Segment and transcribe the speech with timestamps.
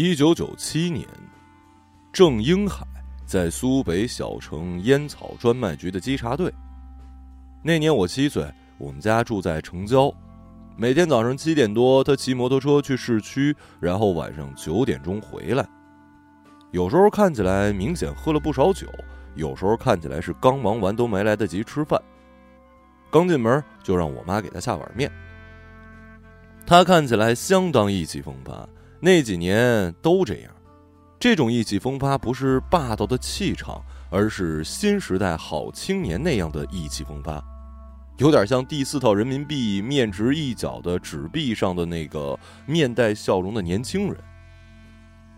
[0.00, 1.04] 一九九七年，
[2.12, 2.86] 郑英海
[3.26, 6.54] 在苏北小城烟草专卖局的稽查队。
[7.64, 8.48] 那年我七岁，
[8.78, 10.08] 我们家住在城郊。
[10.76, 15.68] 每天早上七点多，他骑摩托车去市区，然后晚上九点钟回来。
[16.70, 18.86] 有时候看起来明显喝了不少酒，
[19.34, 22.00] 有时候看起来是刚忙完都没来得及吃饭。
[23.10, 25.10] 刚进门就让我妈给他下碗面。
[26.64, 28.68] 他看起来相当意气风发，
[29.00, 30.52] 那几年都这样。
[31.20, 37.42] 这种意气风发不是霸道的气场，而是新时代好青年那样的意气风发，
[38.18, 44.16] 有点像第四套人民币面值一角的纸币上的那个面带笑容的年轻人。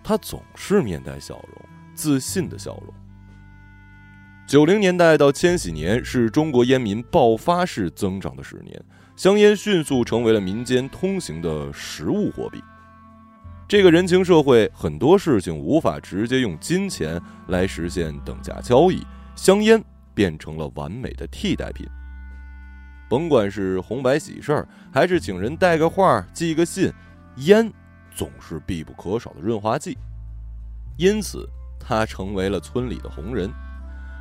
[0.03, 2.95] 他总是面带笑容，自信的笑容。
[4.47, 8.83] 九零年代到千禧年是中国烟民爆发式增长的十年。
[9.17, 12.61] 香烟迅速成为了民间通行的实物货币。
[13.71, 19.01] 这个人情社会，很多事情无法直接用金钱来实现等价交易，
[19.37, 19.81] 香烟
[20.13, 21.87] 变成了完美的替代品。
[23.09, 26.93] 甭管是红白喜事儿，还是请人带个话、寄个信，
[27.37, 27.73] 烟
[28.13, 29.97] 总是必不可少的润滑剂。
[30.99, 31.49] 因此，
[31.79, 33.49] 他成为了村里的红人。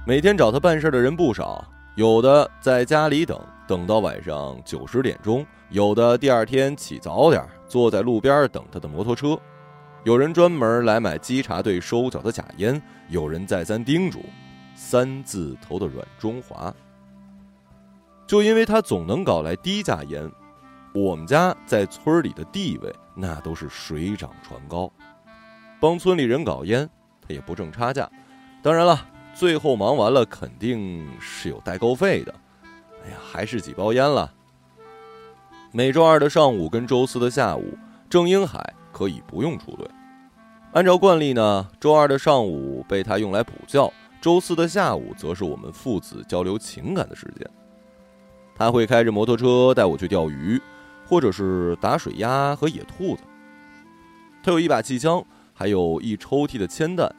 [0.06, 3.36] 每天找他办事的人不少，有的在家里等。
[3.68, 9.40] 等到晚上九十点钟，有的第二天起早点，坐在路边等他的摩托车；
[10.04, 14.26] 有人专门来买稽查队收缴的假烟；有人再三叮嘱
[14.76, 16.74] 三字头的软中华。
[18.28, 20.30] 就因为他总能搞来低价烟，
[20.94, 24.92] 我们家在村里的地位那都是水涨船高。
[25.80, 26.90] 帮村里人搞烟，
[27.22, 28.10] 他也不挣差价。
[28.62, 32.34] 当然了，最后忙完了肯定是有代购费的。
[33.06, 34.34] 哎呀，还是几包烟了。
[35.72, 37.78] 每周二的上午跟周四的下午，
[38.10, 39.88] 郑英海可以不用出队。
[40.74, 47.48] 按照惯例呢，周二的上午被他用来补觉，周四的下午则是我们父子交流情感的时间。
[48.56, 50.60] 他会开着摩托车带我去钓鱼，
[51.08, 53.22] 或者是打水鸭和野兔子。
[54.42, 57.16] 他有一把气枪，还有一抽屉的铅弹。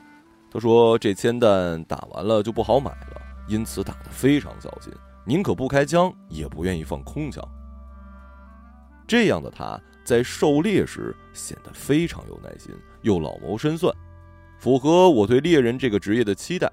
[0.50, 4.92] 他说这铅弹打完了就不好买了，因此打得非常小心。
[5.24, 7.46] 宁可不开枪，也不愿意放空枪。
[9.10, 12.72] 这样的他在狩猎时显得非常有耐心，
[13.02, 13.92] 又老谋深算，
[14.60, 16.70] 符合我对猎人这个职业的期待。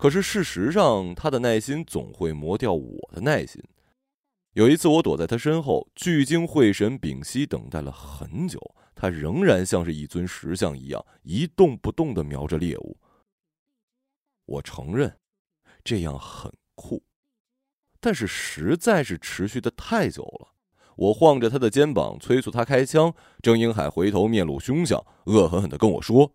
[0.00, 3.62] 可是事实上，他的耐心总会磨掉我的耐心。
[4.54, 8.58] 有一次，我躲在他身后，聚精会神、屏息等待了很久，
[8.96, 12.98] 他仍然像是一尊石像一样一动不动的瞄着猎物。
[14.44, 15.16] 我承认，
[15.84, 16.52] 这样很。
[16.74, 17.00] 酷，
[18.00, 20.55] 但是实在是持续的太久了。
[20.96, 23.14] 我晃着他的肩膀，催促他开枪。
[23.42, 26.32] 郑英海回头，面露凶相，恶狠狠的跟我说：“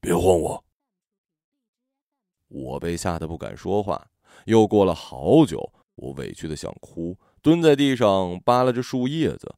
[0.00, 0.64] 别晃我！”
[2.48, 4.08] 我被吓得不敢说话。
[4.44, 9.54] 又过了好久，我委屈的想哭，蹲在地上扒拉着树叶子。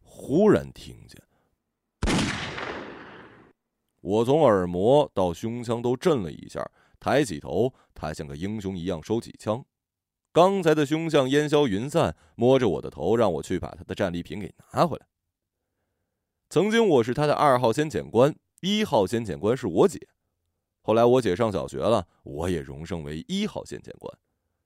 [0.00, 1.22] 忽然听见，
[4.00, 6.68] 我从耳膜到胸腔都震了一下。
[7.00, 9.64] 抬起头，他像个英雄一样收起枪。
[10.38, 15.08] 刚才的凶相烟消云散，摸着我的头，让我去把他的战利品给拿回来。
[16.48, 19.98] 曾经我是他的二号先检官，一号先检官是我姐。
[20.80, 24.16] 后来我姐上小学了，我也荣升为一号先检官。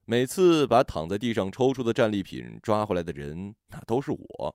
[0.04, 4.54] 每次把躺在地上抽出的战利品抓回来的人，那都是我。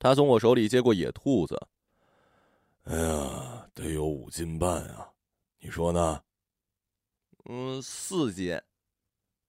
[0.00, 1.68] 他从我手里接过野兔子，
[2.86, 5.12] 哎呀，得有五斤半啊！
[5.60, 6.20] 你说呢？
[7.44, 8.60] 嗯，四斤，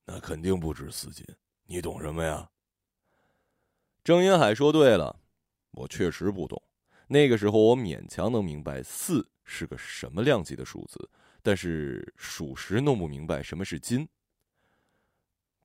[0.05, 1.25] 那肯定不止四斤。
[1.65, 2.49] 你懂什么呀？
[4.03, 5.19] 郑英海说对了，
[5.71, 6.61] 我确实不懂。
[7.07, 11.09] 那个时候我勉强能明白四是个什么量级的数字，
[11.41, 14.07] 但是属实弄不明白什么是斤。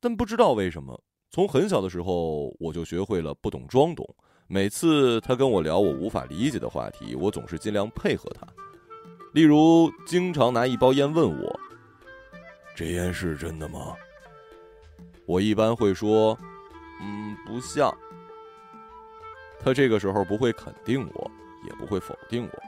[0.00, 0.98] 但不知道为什么，
[1.30, 4.16] 从很小的时候我就学会了不懂装懂。
[4.46, 8.46] 每次他跟我聊我无法理解的话题，我总是尽量配合他。
[9.32, 11.60] 例如，经常拿一包烟问我
[12.74, 13.94] ：“这烟是真的吗？”
[15.30, 16.36] 我一般会说
[17.00, 17.88] ：“嗯，不像。”
[19.62, 21.30] 他这个时候不会肯定我，
[21.64, 22.58] 也不会否定我。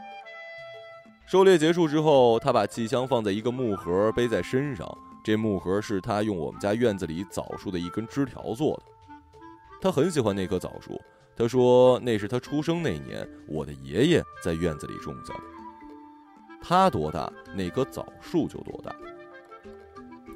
[1.27, 4.87] 狩猎结束之后，他把气枪放在一个木盒，背在身上。
[5.25, 8.83] 这木盒是他用我们家院子里枣树的一根枝条做的。
[9.81, 11.01] 他很喜欢那棵枣树，
[11.35, 15.41] 他说那是他出生那年我的爷爷在院子里种下的。
[16.63, 18.95] 他多大，那棵枣树就多大。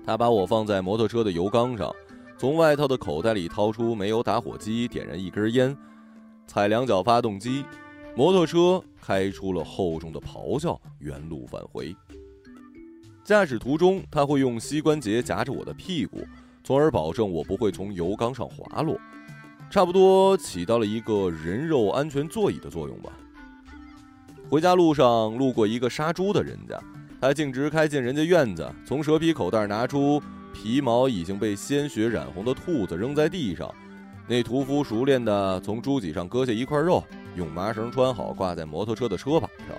[0.05, 1.95] 他把我放在摩托车的油缸上，
[2.39, 5.75] 从外套的口袋里掏出煤油打火机，点燃一根烟，
[6.47, 7.65] 踩两脚发动机，
[8.15, 11.97] 摩托车开出了厚重的咆哮，原路返回。
[13.25, 16.27] 驾驶途中，他会用膝关节夹着我的屁股，
[16.63, 19.01] 从而保证我不会从油缸上滑落，
[19.71, 23.11] 差不多起到了一个人肉安全座椅的作用吧。
[24.51, 26.79] 回家路上路过一个杀猪的人家，
[27.19, 30.23] 他径直开进人家院子，从蛇皮口袋拿出
[30.57, 33.73] 皮毛已经被鲜血染红的兔子扔在地上，
[34.27, 37.05] 那屠夫熟练地从猪脊上割下一块肉。
[37.37, 39.77] 用麻绳穿好，挂在摩托车的车把上，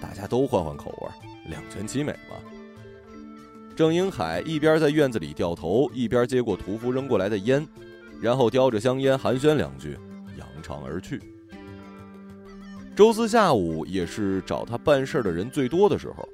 [0.00, 2.36] 大家都换换口味，两全其美嘛。
[3.74, 7.66] 郑英海一边在院子里掉头，一边接过屠夫扔过来的烟，
[8.20, 9.98] 然后叼着香烟寒暄两句，
[10.38, 11.20] 扬长而去。
[12.94, 16.28] 周四下午也是找他办事的人最多的时候。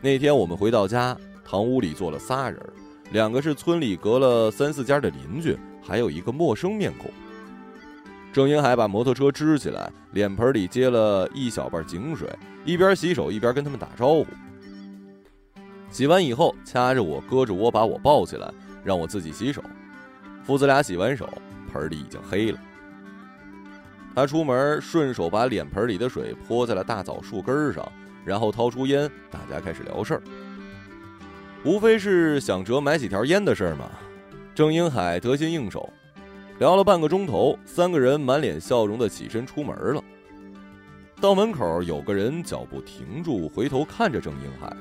[0.00, 1.16] 那天我们回到家，
[1.50, 2.60] 堂屋里坐了仨人，
[3.10, 7.10] 两个是村里隔了三四家的邻居，还有一个陌生面孔。
[8.34, 12.28] 郑英海把摩托车支起来，脸盆里接了一小半井水，
[12.66, 14.26] 一边洗手一边跟他们打招呼。
[15.90, 18.52] 洗完以后，掐着我，胳着窝把我抱起来，
[18.84, 19.64] 让我自己洗手。
[20.42, 21.26] 父子俩洗完手，
[21.72, 22.58] 盆里已经黑了。
[24.14, 27.90] 他出门顺手把脸盆里的水泼在了大枣树根上，
[28.22, 30.22] 然后掏出烟，大家开始聊事儿。
[31.64, 33.90] 无非是想辙买几条烟的事儿嘛。
[34.54, 35.88] 郑英海得心应手。
[36.58, 40.02] 聊了半个钟头，三个人满脸笑容的起身出门了。
[41.20, 44.76] 到门口，有个人脚步停住，回头看着郑英海：“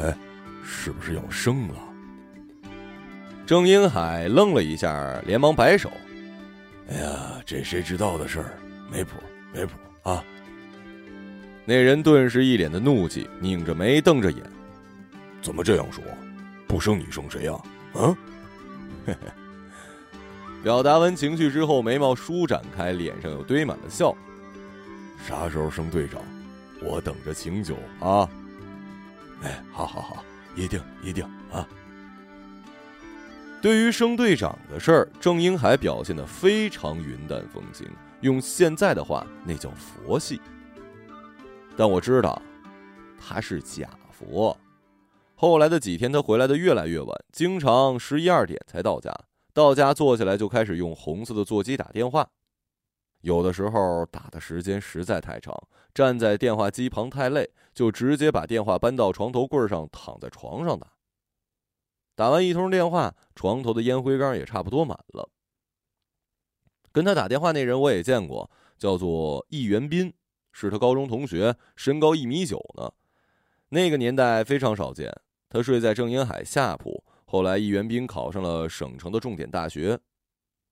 [0.00, 0.16] 哎，
[0.64, 1.74] 是不是要生了？”
[3.44, 5.90] 郑英海愣了一下，连忙摆手
[6.88, 8.54] ：“哎呀，这谁知道的事儿，
[8.92, 9.16] 没谱，
[9.52, 9.72] 没谱
[10.02, 10.22] 啊！”
[11.66, 14.40] 那人顿时一脸的怒气，拧着眉，瞪着眼
[15.44, 16.02] ：“怎么这样说？
[16.66, 17.52] 不生你生谁呀？
[17.92, 18.16] 啊？”
[19.06, 19.30] 嘿嘿。
[20.62, 24.16] 表达完情绪之后，眉毛舒展开，脸上又堆满了笑。
[25.28, 26.22] 啥时候升队长？
[26.80, 28.26] 我等着请酒啊！
[29.42, 30.24] 哎，好好好，
[30.56, 31.68] 一定一定啊！
[33.60, 37.86] 对于升队长的事儿，郑英海表现的非常云淡风轻，
[38.22, 40.40] 用现在的话，那叫佛系。
[41.76, 42.40] 但我知道，
[43.18, 44.56] 他是假佛。
[45.44, 49.14] 后来的几天，他回来的越来越晚，经常十一二点才到家。
[49.52, 52.26] 到家坐下来就开始用红色的座机打电话，
[53.20, 55.54] 有的时候打的时间实在太长，
[55.92, 60.94] 站在电话机旁太累，就直接把电话搬到床头柜上，躺在床上打。
[62.14, 65.28] 打完一通电话，床头的烟灰缸也差不多满了。
[66.90, 70.10] 跟他打电话那人我也见过，叫做易元斌，
[70.52, 72.90] 是他高中同学，身高一米九呢。
[73.68, 75.12] 那个年代非常少见，
[75.54, 77.04] 他睡在郑英海下铺。
[77.26, 79.96] 后来，易元斌考上了省城的重点大学。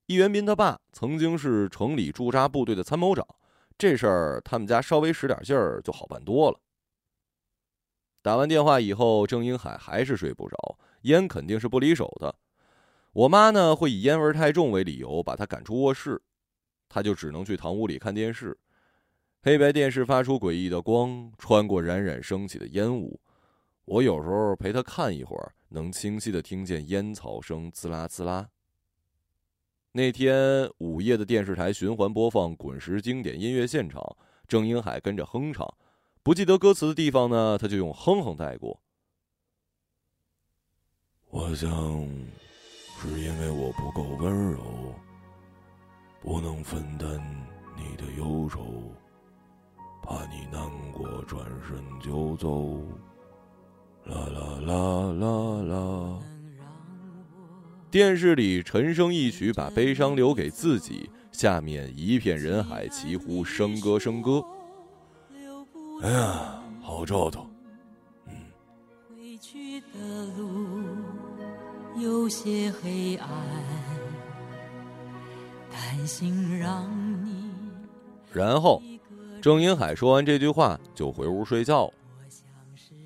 [0.07, 3.25] 易元斌他爸曾经是城里驻扎部队的参谋长，
[3.77, 6.59] 这事儿他们家稍微使点劲儿就好办多了。
[8.21, 12.35] 打完电话以后，郑英海还是睡不着，烟肯定是不离手的。
[13.13, 16.21] 我妈呢，会以烟味太重为理由把他赶出卧室，
[16.89, 18.57] 他就只能去堂屋里看电视。
[19.43, 23.21] 黑白电视发出诡异的光，穿过冉冉升起的烟雾。
[23.85, 25.53] 我有时候陪他看一会儿。
[25.73, 28.47] 能清晰的听见烟草声滋啦滋啦。
[29.91, 34.15] 那天午夜的电视台循环播放滚石经典音乐现场，
[34.47, 35.67] 郑英海跟着哼唱，
[36.21, 38.79] 不记得歌词的地方呢，他就用哼哼带过。
[41.31, 41.71] 我想，
[43.01, 44.59] 是因为我不够温柔，
[46.21, 47.09] 不能分担
[47.75, 48.93] 你的忧愁，
[50.03, 52.79] 怕你难过转身就走。
[54.05, 55.27] 啦啦啦啦
[55.63, 56.19] 啦！
[57.89, 61.09] 电视里陈升一曲，把悲伤留给自己。
[61.31, 64.43] 下面一片人海齐呼，笙歌笙歌。
[66.01, 67.47] 哎呀，好兆头。
[68.27, 68.33] 嗯。
[78.31, 78.81] 然后，
[79.41, 81.93] 郑英海说完这句话，就回屋睡觉了。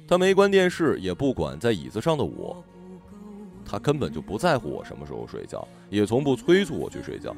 [0.08, 2.64] 他没关电视，也不管在椅子上的我。
[3.66, 7.36] 他根本就不在乎我什么时候睡觉，也从不催促我去睡觉。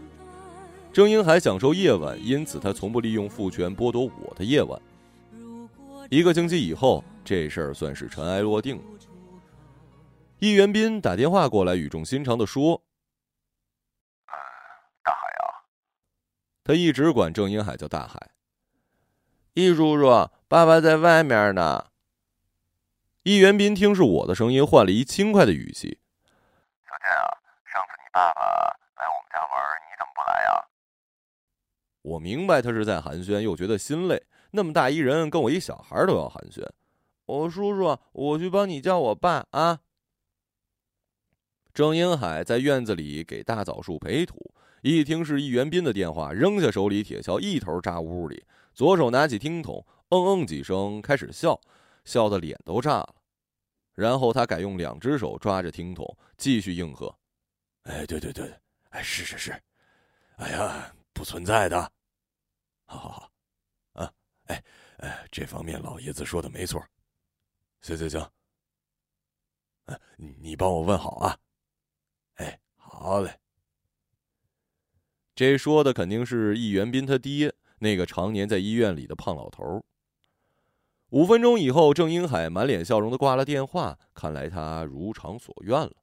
[0.94, 4.80] 郑英海享受夜晚，因此他从不利用父权剥夺我的夜晚。
[6.12, 8.84] 一个星期以后，这事儿算是尘埃落定了。
[10.40, 12.82] 易元斌打电话过来，语重心长的说
[15.04, 15.66] ：“大海啊。”
[16.64, 18.32] 他一直管郑英海叫大海。
[19.54, 21.88] 易叔叔，爸爸在外面呢。
[23.24, 26.00] 易元斌听是我的声音，换了一轻快的语气
[26.88, 27.28] ：“小天啊，
[27.66, 29.52] 上次你爸爸来我们家玩，
[29.84, 30.66] 你怎么不来呀？”
[32.02, 34.24] 我明白他是在寒暄，又觉得心累。
[34.52, 36.66] 那么大一人，跟我一小孩都要寒暄。
[37.26, 39.80] 我叔叔，我去帮你叫我爸啊。
[41.74, 51.60] 郑英海在院子里给大枣树培土，一听是易元斌的电话，扔下手里铁锹，一头扎屋里，左手拿起听筒，嗯嗯几声，开始笑，
[52.06, 53.16] 笑得脸都炸了。
[53.94, 57.14] 然后他改用两只手抓着听筒，继续应和
[57.84, 58.54] ：“哎，对对对，
[58.90, 59.62] 哎，是是是，
[60.38, 61.82] 哎呀，不存在的，
[62.86, 63.32] 好好好，
[64.04, 64.14] 啊，
[64.46, 64.64] 哎
[64.98, 66.82] 哎，这方面老爷子说的没错。”
[67.82, 68.32] 行行行，
[70.18, 71.38] 你你帮我问好啊！
[72.36, 73.40] 哎，好嘞。
[75.34, 79.82] 这说的肯定是易元斌他爹，那个常年在医院里的胖老头。
[81.10, 85.94] 五分钟以后，郑英海满脸笑容的挂了电话，看来他如偿所愿了。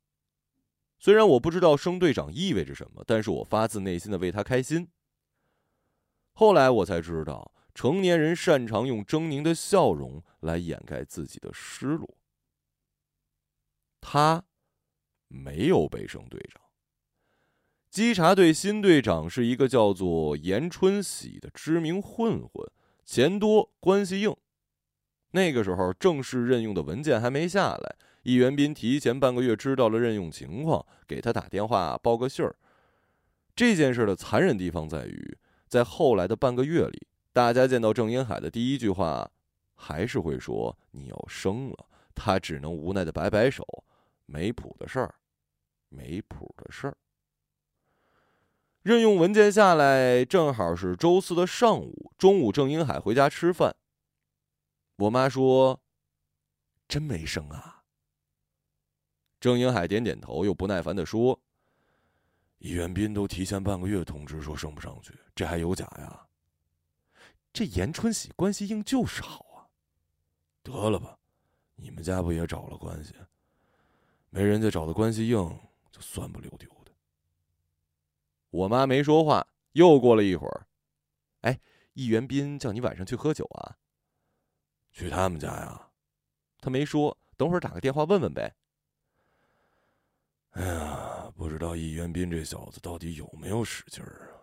[0.99, 4.89] 虽然我不知道升队长意味着什么，但是我发自内心的为他开心。
[6.33, 7.53] 后来我才知道。
[7.77, 12.17] 成年人擅长用狰狞的笑容来掩盖自己的失落。
[14.01, 14.47] 他
[15.29, 16.63] 没有被升队长。
[17.91, 22.67] 稽查队新队长是一个叫做严春喜的知名混混，
[23.05, 24.35] 钱多关系硬。
[25.37, 32.57] 那个时候正式任用的文件还没下来，易元斌提前半个月知道了任用情况，给他打电话报个信儿。
[33.55, 35.37] 这件事的残忍地方在于，
[35.69, 37.07] 在后来的半个月里。
[37.35, 39.31] 大家见到郑英海的第一句话，
[39.75, 43.63] 还是会说“你要生了”，他只能无奈的摆摆手，
[44.25, 45.17] 没谱的事儿，
[45.91, 46.97] 没谱的事儿。
[48.85, 53.77] 任用文件下来，正好是周四的上午，中午郑英海回家吃饭。
[54.97, 55.81] 我妈说
[56.89, 57.85] ：“真没生啊。”
[59.39, 61.39] 郑英海点点头，又不耐烦的说
[62.59, 66.27] ：“易元斌都提前半个月通知说升不上去，这还有假呀？”
[67.53, 69.69] 这严春喜关系硬就是好啊！
[70.63, 71.19] 得了吧，
[71.75, 73.15] 你们家不也找了关系？
[74.31, 75.59] 没人家找的关系硬，
[75.91, 76.93] 就算不溜丢的。
[78.51, 79.47] 我妈没说话。
[79.73, 80.67] 又过了一会儿，
[81.43, 81.61] 哎，
[81.93, 83.77] 易元斌叫你晚上去喝酒啊？
[84.97, 85.89] 去他们家呀？
[86.59, 87.17] 他没说。
[87.37, 88.51] 等会儿打个电话问问呗。
[90.53, 94.41] 哎呀，不知道易元斌这小子到底有没有使劲儿啊？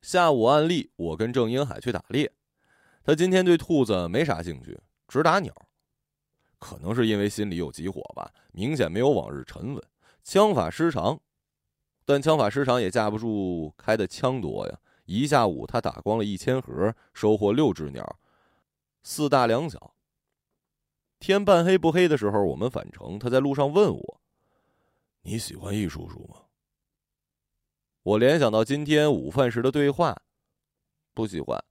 [0.00, 2.32] 下午，案例我跟郑英海去打猎，
[3.02, 5.52] 他今天对兔子没啥兴趣，只打鸟。
[6.60, 9.82] 可能是因为心里有急火吧，明显没有往日沉稳，
[10.22, 11.20] 枪法失常。
[12.04, 14.78] 但枪法失常也架不住开的枪多呀！
[15.06, 18.20] 一下午他打光了一千盒，收获六只鸟，
[19.08, 19.94] 四大两小。
[21.20, 24.20] 天半黑不黑的时候，我们返程，他在路上问我
[25.22, 26.42] ：“你喜欢易叔叔吗？”
[28.02, 30.20] 我联想到今天午饭时的对话，
[31.14, 31.64] 不喜欢。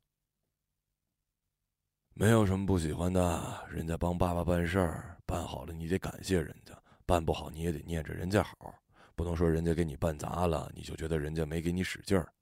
[2.13, 6.73] 没有什么不喜欢的，人家帮爸爸办事儿，办好了你得感谢人家，
[7.05, 8.73] 办不好你也得念着人家好，
[9.13, 12.33] 不能说人家给你办砸了，你就觉得人家没给你使劲儿，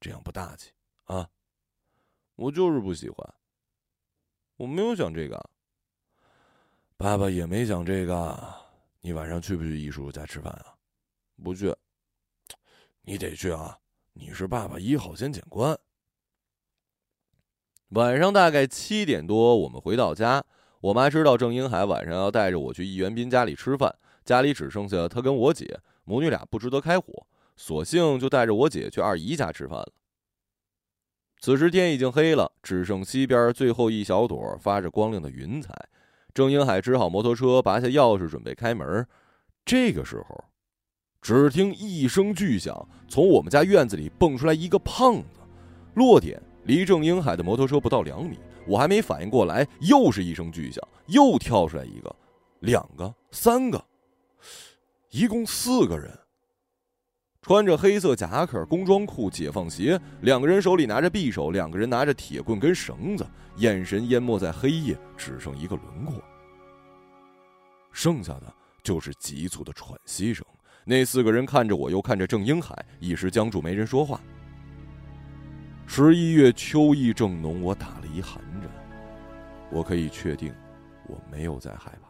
[0.00, 0.72] 这样不大气
[1.04, 1.28] 啊！
[2.36, 3.34] 我就是不喜欢，
[4.56, 5.50] 我没有想这个，
[6.96, 8.54] 爸爸也没想这个。
[9.02, 10.74] 你晚上去不去易叔叔家吃饭啊？
[11.44, 11.74] 不去。
[13.02, 13.78] 你得去啊！
[14.14, 15.78] 你是爸爸一号先检官。
[17.90, 20.42] 晚上大概七点多，我们回到家。
[20.80, 23.94] 我妈知道郑英海晚上要带着我去易元斌家里吃饭，
[24.24, 29.92] 家里只剩下他跟我姐，母女俩不值得开火，索性就带着我姐去二姨家吃饭了。
[31.40, 35.72] 此时天已经黑了，只剩西边最后一小朵发着光亮的云彩。
[36.34, 39.06] 郑英海支好摩托车，拔下钥匙准备开门。
[39.64, 40.44] 这个时候。
[41.22, 45.40] 只听一声巨响，从我们家院子里蹦出来一个胖子，
[45.94, 48.38] 落点离郑英海的摩托车不到两米。
[48.64, 52.14] 我还没反应过来，又是一声巨响，又跳出来一个，
[52.60, 53.84] 两个，三个，
[55.10, 56.16] 一共四个人，
[57.46, 63.24] 穿着黑色夹克、工装裤、解放鞋，两个人手里拿着匕首，两个人拿着铁棍跟绳子，
[63.58, 66.20] 眼神淹没在黑夜，只剩一个轮廓，
[67.92, 70.44] 剩下的就是急促的喘息声。
[70.84, 74.20] 那四个人看着我，又看着郑英海，一时僵住，没人说话。
[75.86, 78.68] 十一月秋意正浓，我打了一寒战。
[79.70, 80.52] 我可以确定，
[81.06, 82.08] 我没有在害怕。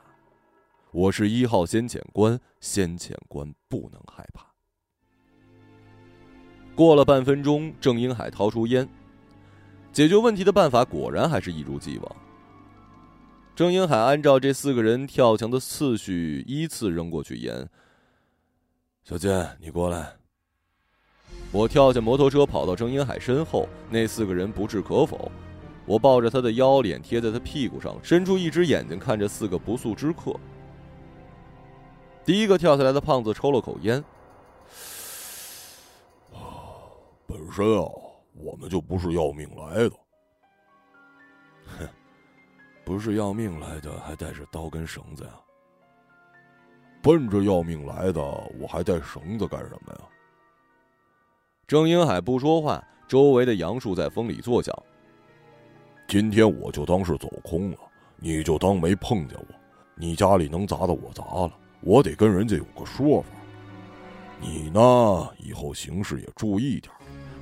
[0.92, 4.45] 我是一号先遣官，先遣官不能害怕。
[6.76, 8.86] 过了半分钟，郑英海掏出烟。
[9.92, 12.16] 解决问题的办法果然还是一如既往。
[13.54, 17.66] 郑英海按照这四个人跳墙的次序，依次扔过去烟。
[19.04, 20.12] 小健，你过来。
[21.50, 25.32] 我跳下摩托车，跑到郑英海身后，那四个人不置可否。
[25.86, 30.38] 我抱着他的腰，脸贴在他屁股上，伸出一只眼睛看着四个不速之客。
[32.22, 34.04] 第一个跳下来的胖子抽了口烟。
[37.26, 37.90] 本身啊，
[38.34, 39.92] 我们就不是要命来的。
[41.78, 41.88] 哼，
[42.84, 45.30] 不是要命来的，还带着刀跟绳子呀？
[47.02, 48.20] 奔着要命来的，
[48.60, 50.00] 我还带绳子干什么呀？
[51.66, 54.72] 郑英海不说话，周围的杨树在风里作响。
[56.06, 57.78] 今天我就当是走空了，
[58.16, 59.46] 你就当没碰见我。
[59.96, 63.28] 你家里能砸的我砸了，我得跟人家有个说法。
[64.40, 66.94] 你呢，以后行事也注意点。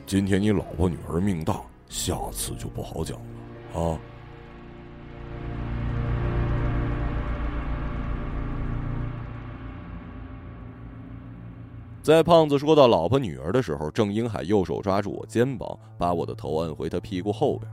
[0.07, 3.19] 今天你老婆女儿命大，下次就不好讲
[3.73, 3.99] 了啊。
[12.03, 17.71] 在胖子说到老婆女儿的时候，郑英海右手抓住我肩膀，把我的头摁回他屁股后边。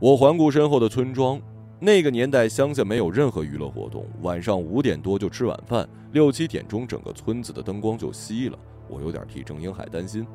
[0.00, 1.40] 我环顾身后的村庄，
[1.78, 8.58] 那个年代乡下没有任何娱乐活动，晚上五点多就吃晚饭，六七点钟整个村子的灯光就熄了。
[8.88, 10.26] 我有点替郑英海担心。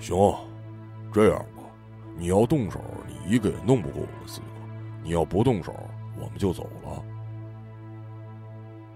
[0.00, 0.34] 行，
[1.12, 1.62] 这样吧，
[2.16, 4.46] 你要动手，你一个也弄不过我们四个；
[5.04, 5.74] 你要不动手，
[6.18, 7.04] 我们就走了。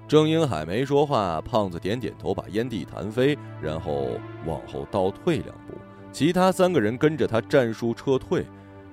[0.09, 5.75] 郑英海没说话，胖子点点头，把烟蒂弹飞，然后往后倒退两步。
[6.11, 8.47] 其他三个人跟着他战术撤退，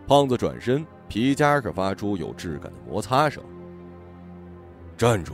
[0.08, 3.42] 胖子转身，皮夹克发出有质感的摩擦声。
[4.98, 5.34] 站住！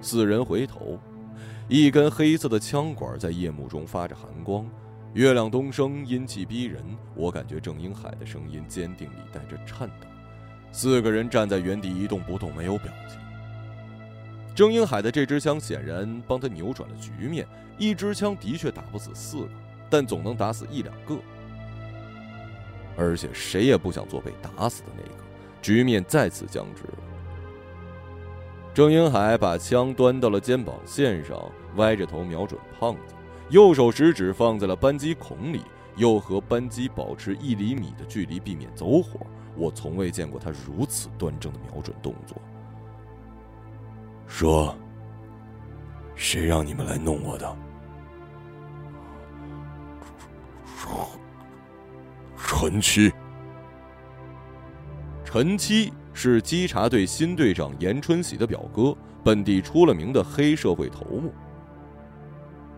[0.00, 0.98] 四人回头，
[1.72, 4.68] 一根黑色的枪管在夜幕中发着寒光，
[5.14, 6.84] 月亮东升，阴气逼人。
[7.14, 10.08] 我感觉郑英海的声音坚定里带着颤抖。
[10.72, 13.20] 四个人站在原地一动不动，没有表情。
[14.52, 17.46] 郑英海的这支枪显然帮他扭转了局面。
[17.78, 19.48] 一支枪的确打不死四个，
[19.88, 21.16] 但总能打死一两个。
[22.96, 25.10] 而且谁也不想做被打死的那个。
[25.62, 26.82] 局面再次僵直。
[28.74, 31.40] 郑英海把枪端到了肩膀线上，
[31.76, 33.14] 歪着头瞄准胖子，
[33.50, 35.62] 右手食指放在了扳机孔里，
[35.96, 39.20] 又和扳机保持一厘米的距离，避免走火。
[39.56, 42.36] 我从未见过他如此端正的瞄准动作。
[44.26, 44.74] 说
[46.14, 47.56] ：“谁让你们来弄我的？”
[52.36, 53.10] 陈七，
[55.24, 61.32] 陈七是稽查队新队长严春喜的表哥，本地出了名的黑社会头目。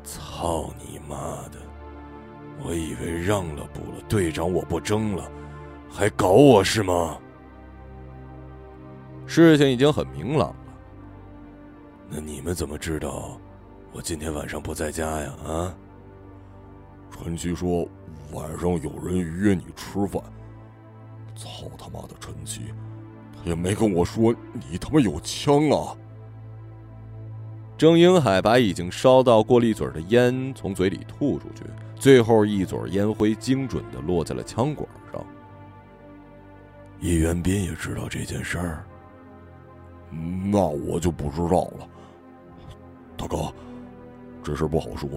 [0.05, 1.17] 操你妈
[1.49, 1.59] 的！
[2.65, 5.31] 我以为让了步了，队长我不争了，
[5.91, 7.19] 还搞我是吗？
[9.27, 10.57] 事情已经很明朗了。
[12.09, 13.41] 那你们怎么知道
[13.93, 15.35] 我今天晚上不在家呀？
[15.47, 15.75] 啊！
[17.11, 17.88] 陈奇说
[18.33, 20.23] 晚上有人约你吃饭。
[21.35, 22.75] 操他妈的陈奇，
[23.43, 25.97] 他也没跟我说你他妈有枪啊！
[27.83, 31.64] 郑英海把已经烧到过滤嘴的烟从嘴里吐出去，
[31.97, 35.21] 最后一嘴烟灰精准的落在了枪管上。
[37.01, 38.85] 叶元斌也知道这件事儿，
[40.45, 41.88] 那我就不知道了。
[43.16, 43.53] 大哥，
[44.45, 45.09] 这事不好说。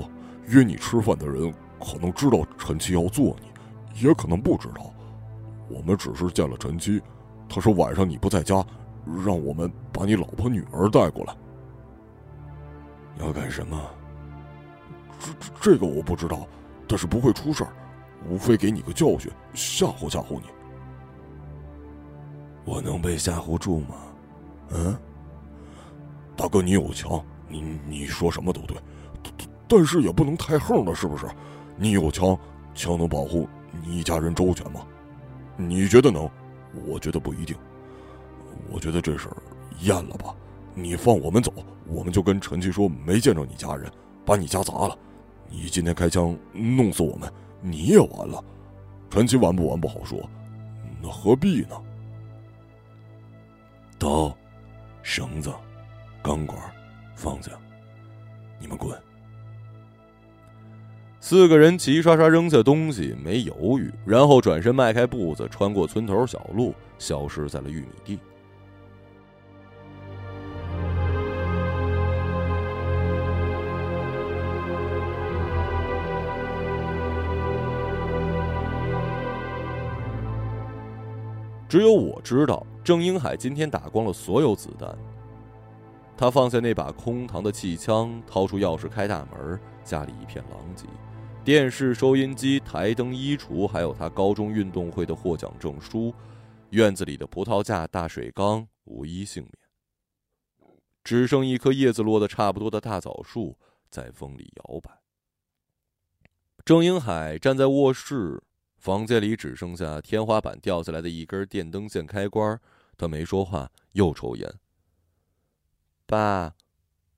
[0.48, 4.92] 约你吃饭的人可能知道陈七要做你，也可能不知道。
[5.70, 7.00] 我们只是见了陈七，
[7.48, 8.66] 他说晚上你不在家，
[9.24, 11.36] 让我们把你老婆女儿带过来。
[13.20, 13.80] 要干什么？
[15.20, 16.48] 这这这个我不知道，
[16.88, 17.72] 但是不会出事儿，
[18.30, 20.48] 无非给你个教训，吓唬吓唬你。
[22.66, 23.96] 我能被吓唬住吗？
[24.72, 24.98] 嗯，
[26.36, 27.24] 大哥，你有枪。
[27.48, 28.76] 你你说什么都对，
[29.68, 31.28] 但是也不能太横了，是不是？
[31.78, 32.36] 你有枪，
[32.74, 34.82] 枪能保护你一家人周全吗？
[35.56, 36.28] 你觉得能？
[36.88, 37.56] 我觉得不一定。
[38.72, 39.38] 我觉得这事儿
[39.82, 40.36] 验了吧。
[40.74, 41.54] 你放我们走，
[41.88, 43.92] 我们就跟陈七说没见着你家人，
[44.26, 44.98] 把你家砸了。
[45.50, 48.44] 你今天开枪弄死我们，你也完了。
[49.10, 50.20] 陈七完不完不好说，
[51.02, 51.82] 那何必呢？
[53.98, 54.36] 刀、
[55.02, 55.54] 绳子、
[56.22, 56.60] 钢管。
[57.18, 57.52] 放下，
[58.60, 58.94] 你们滚！
[61.22, 68.20] 四个人齐刷刷扔下东西，没犹豫，然后转身迈开步子，穿过村头小路，消失在了玉米地。
[81.76, 84.98] 只有我知道，郑英海今天打光了所有子弹。
[86.16, 89.60] 他放下那把空膛的气枪，掏出钥匙开大门。
[89.84, 90.86] 家里一片狼藉，
[91.44, 96.14] 电视、收音机、台灯、衣橱，还有他高中运动会的获奖证书。
[96.70, 100.72] 院子里的葡萄架、大水缸无一幸免，
[101.04, 103.58] 只剩一棵叶子落得差不多的大枣树
[103.90, 104.92] 在风里摇摆。
[106.64, 108.42] 郑英海站在卧室，
[108.86, 112.62] 房间里只剩下天花板掉下来的一根电灯线开关。
[112.96, 114.60] 他没说话，又抽烟。
[116.06, 116.54] 爸，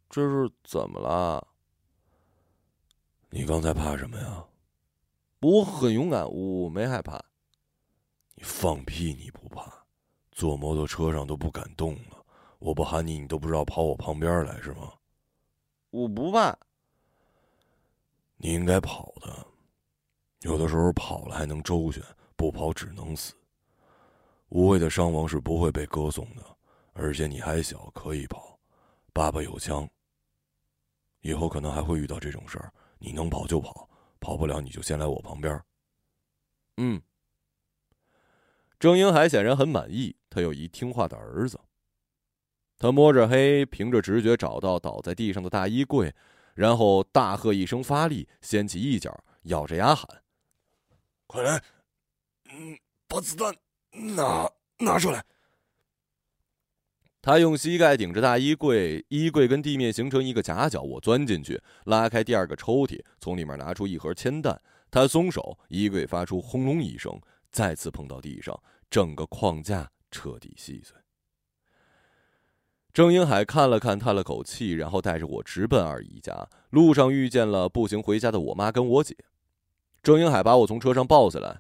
[0.10, 1.46] 这是怎么了？
[3.32, 4.46] 你刚才怕什么呀？
[5.42, 7.22] 我很勇敢，我没害怕。
[8.36, 9.14] 你放屁！
[9.14, 9.84] 你不怕？
[10.32, 12.26] 坐摩托车上都不敢动了，
[12.60, 14.94] 我不喊你，你都不知道跑我旁边来是吗？
[15.90, 16.58] 我不怕。
[18.38, 19.46] 你应该跑的，
[20.42, 22.04] 有的时候跑了还能周旋，
[22.36, 23.34] 不跑只能死。
[24.50, 26.44] 无谓的伤亡是不会被歌颂的，
[26.94, 28.58] 而且你还小，可以跑。
[29.14, 29.90] 爸爸有枪，
[31.22, 32.72] 以后可能还会遇到这种事儿。
[33.00, 35.60] 你能跑就跑，跑不了你就先来我旁边。
[36.78, 37.02] 嗯。
[38.80, 41.60] 郑英海显然很满意，他有一听话的儿子。
[42.78, 46.14] 他摸着黑，凭着直觉找到倒在地上的大衣柜，
[46.54, 50.08] 然后大喝一声发力，掀起一角，咬着牙喊
[51.28, 51.62] ：“快来！
[52.50, 53.54] 嗯，把子弹
[54.16, 55.24] 拿拿出来。”
[57.22, 60.82] 他用膝盖顶着大衣柜，衣柜跟地面形成一个夹角。
[60.82, 64.62] 我钻进去，拉开第二个抽屉，从里面拿出一盒铅弹。
[64.90, 67.20] 他松手，衣柜发出轰隆一声，
[67.52, 68.58] 再次碰到地上，
[68.90, 70.96] 整个框架彻底细碎。
[72.94, 76.48] 郑英海看了看，叹了口气，然后带着我直奔二姨家。
[76.70, 79.18] 路上遇见了步行回家的我妈跟我姐。
[80.02, 81.60] 郑英海把我从车上抱下来：“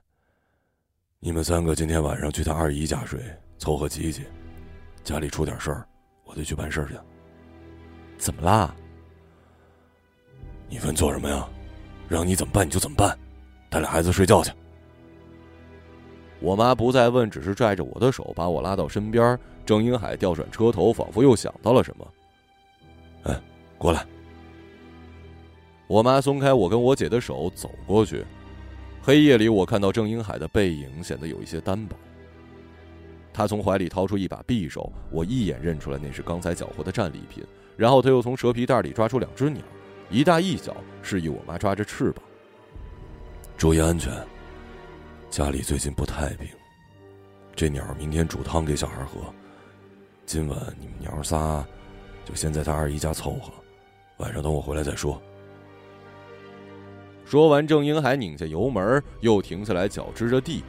[1.19, 3.19] 你们三个今天晚上去他二姨家睡，
[3.57, 4.23] 凑合挤挤。”
[5.03, 5.87] 家里出点事儿，
[6.25, 6.95] 我得去办事去。
[8.17, 8.73] 怎么啦？
[10.69, 11.47] 你问做什么呀？
[12.09, 13.17] 让你怎么办你就怎么办，
[13.69, 14.51] 带俩孩子睡觉去。
[16.39, 19.37] 我妈不再问，只是拽着我的手把我拉到身边。
[19.65, 22.13] 郑英海调转车头，仿佛又想到了什么。
[23.23, 23.41] 哎，
[23.77, 24.05] 过来。
[25.87, 28.25] 我妈松开我跟我姐的手，走过去。
[29.01, 31.95] 黑夜里，我看到郑英海的背影显得有一些单薄。
[33.33, 37.43] 他从怀里掏出一把匕首，我一眼认出来那是刚才缴获的战利品。
[37.77, 39.61] 然后他又从蛇皮袋里抓出两只鸟，
[40.09, 42.23] 一大一小，示意我妈抓着翅膀。
[43.55, 44.11] 注意安全。
[45.29, 46.47] 家里最近不太平，
[47.55, 49.19] 这鸟明天煮汤给小孩喝。
[50.25, 51.65] 今晚你们娘仨
[52.25, 53.53] 就先在他二姨家凑合，
[54.17, 55.21] 晚上等我回来再说。
[57.27, 60.63] 说完，郑英海拧下油门，又停下来，脚支着地。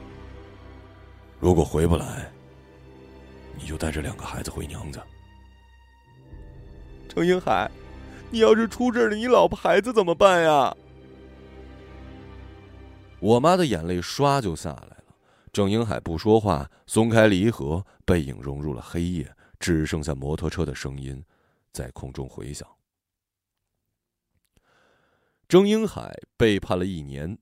[1.39, 2.29] 如果回不来。
[3.61, 5.03] 你就带着两个孩子回娘家。
[7.09, 7.69] 郑英海，
[8.31, 10.73] 你要是出事了，你老婆孩子怎么办呀？
[13.19, 15.03] 我妈的眼泪唰就下来了。
[15.51, 21.21] 郑英海不说话，松开离合，背影融入了黑夜，只剩下摩托车的声音
[21.73, 22.65] 在空中回响。
[25.49, 27.35] 郑英海被判了一年。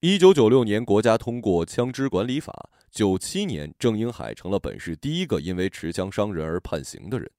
[0.00, 2.68] 一九九六年，国家通过枪支管理法。
[2.90, 7.30] 九七年，郑英海成了本市第一个因为持枪伤人而判刑的人。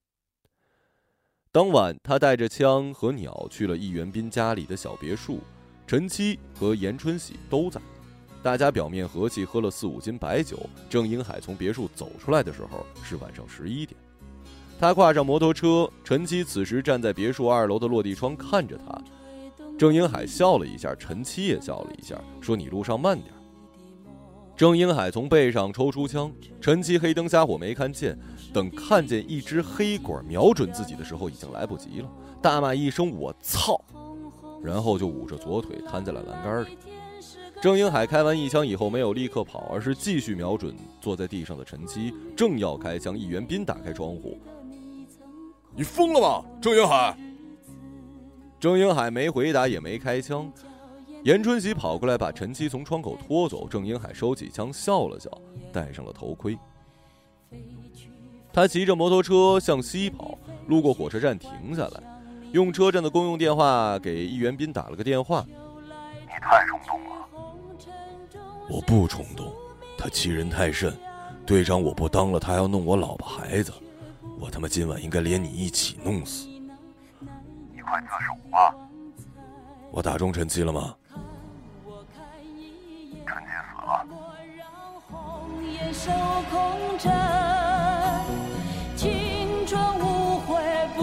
[1.52, 5.40] 当晚，他带着枪和鸟去了易元斌家里的小别墅，
[5.86, 7.78] 陈七和严春喜都在。
[8.42, 10.58] 大家表面和气，喝了四五斤白酒。
[10.88, 14.00] 郑英海从别墅走出来的时候是晚上十一点。
[14.78, 18.98] 他跨上摩托车，陈七此时站在别墅二楼的落地窗看着他。
[19.80, 23.32] 郑英海笑了一下，陈七也笑了一下，说：“你路上慢点。”
[24.54, 28.14] 郑英海从背上抽出枪，陈七黑灯瞎火没看见，
[28.52, 32.12] 等看见一只黑管瞄准自己的时候，已经来不及了，
[32.42, 33.82] 大骂一声“我操”，
[34.62, 36.66] 然后就捂着左腿瘫在了栏杆上。
[37.62, 44.38] 郑英海开完一枪以后，没有立刻跑，而是继续瞄准坐在地上的陈七，正要开枪，易元斌打开窗户
[45.74, 47.16] ：“你疯了吗，郑英海？”
[48.60, 50.52] 郑英海没回答，也没开枪。
[51.24, 53.66] 严春喜跑过来，把陈七从窗口拖走。
[53.66, 55.30] 郑英海收起枪，笑了笑，
[55.72, 56.58] 戴上了头盔。
[58.52, 62.02] 他骑着摩托车向西跑，路过火车站停下来，
[62.52, 65.42] 用车站的公用电话给易元斌打了个电话。
[65.48, 67.26] 你太冲动了。
[68.68, 69.50] 我不冲动，
[69.96, 70.94] 他欺人太甚。
[71.46, 73.72] 队长我不当了，他要弄我老婆孩子，
[74.38, 76.46] 我他妈今晚应该连你一起弄死。
[77.98, 78.74] 你快自首吧。
[79.90, 80.94] 我打中陈七了吗？
[85.92, 86.10] 手
[86.50, 87.10] 空着，
[88.96, 90.56] 青春无悔
[90.96, 91.00] 不。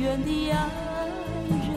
[0.00, 1.74] 远的爱人。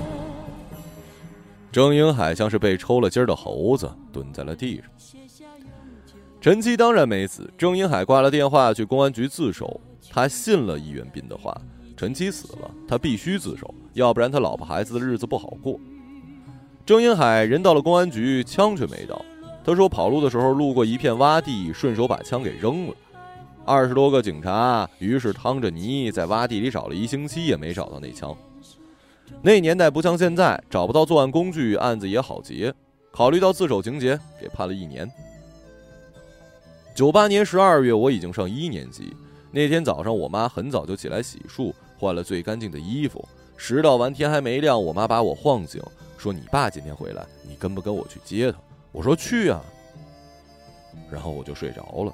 [1.71, 4.85] 郑英海像是被抽了筋的猴子，蹲在了地上。
[6.39, 9.79] 陈七当然没死，郑英海挂了电话去公安局自首。
[10.09, 11.55] 他信了易元斌的话，
[12.01, 15.79] 陈七死了，他必须自首，要不然他老婆孩子的日子不好过。
[16.83, 19.23] 郑英海人到了公安局，枪却没到。
[19.63, 22.95] 他说跑路的时候路过一片洼地，顺手把枪给扔了。
[23.65, 28.35] 二十多个警察于是趟着泥在洼地里找了一星期，也没找到那枪。
[29.43, 32.73] 那年代不像现在，找不到作案工具，案子也好结。
[33.11, 35.07] 考虑到自首情节，给判了一年。
[36.95, 39.15] 九八年十二月，我已经上一年级。
[39.53, 43.23] 那天早上，我妈很早就起来洗漱，换了最干净的衣服。
[43.55, 45.79] 拾到完天还没亮，我妈把我晃醒，
[46.17, 48.57] 说：“你爸今天回来，你跟不跟我去接他？”
[48.91, 49.63] 我说：“去啊。”
[51.11, 52.11] 然后我就睡着了。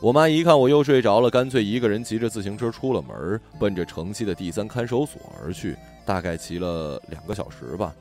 [0.00, 5.76] 我妈一看我又睡着了，干脆一个人骑着自行车出了门，奔着城西的第三看守所而去。
[6.06, 7.94] 大概骑了两个小时吧。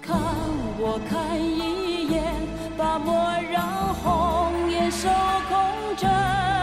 [0.00, 0.16] 看
[0.78, 2.22] 我看一眼，
[2.78, 3.14] 把莫
[3.50, 5.08] 让红颜守
[5.48, 6.61] 空枕。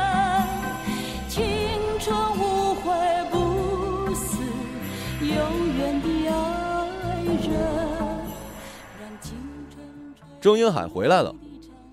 [10.42, 11.36] 郑英海回来了。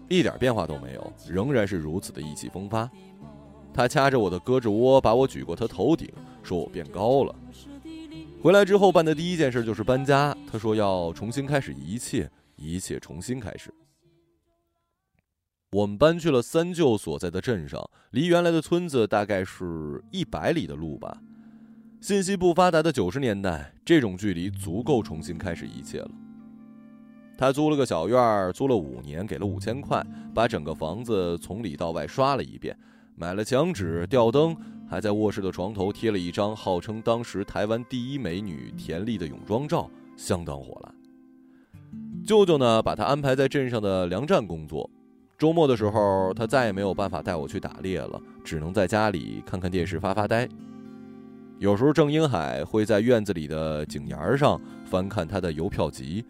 [0.08, 2.88] 一点变化都没有，仍然是如此的意气风发。
[3.74, 6.08] 他掐着我的胳肢窝，把我举过他头顶，
[6.44, 7.34] 说我变高了。
[8.40, 10.34] 回来之后办的第一件事就是搬家。
[10.50, 13.74] 他说要重新开始一切，一切重新开始。
[15.72, 21.20] 我们搬去了三舅所在的镇上，离原来的村子大概是一百里的路吧。
[22.06, 26.10] 信息不发达的九十年代，这种距离足够重新开始一切了。
[27.36, 32.78] 他租了个小院儿，租了五年，给了五千块，把整个房子从里到外刷了一遍，
[33.16, 34.56] 买了墙纸、吊灯，
[34.88, 40.94] 还在卧室的床头贴了一张号称当时台湾第一美女田丽的泳装照，相当火辣。
[42.24, 44.88] 舅舅呢，把他安排在镇上的粮站工作，
[45.36, 50.48] 周末的时候，他再也没有办法带我去打猎了，只能在家里看看电视发发呆。
[51.58, 56.24] 有时候，郑英海会在院子里的井沿上翻看他的邮票集。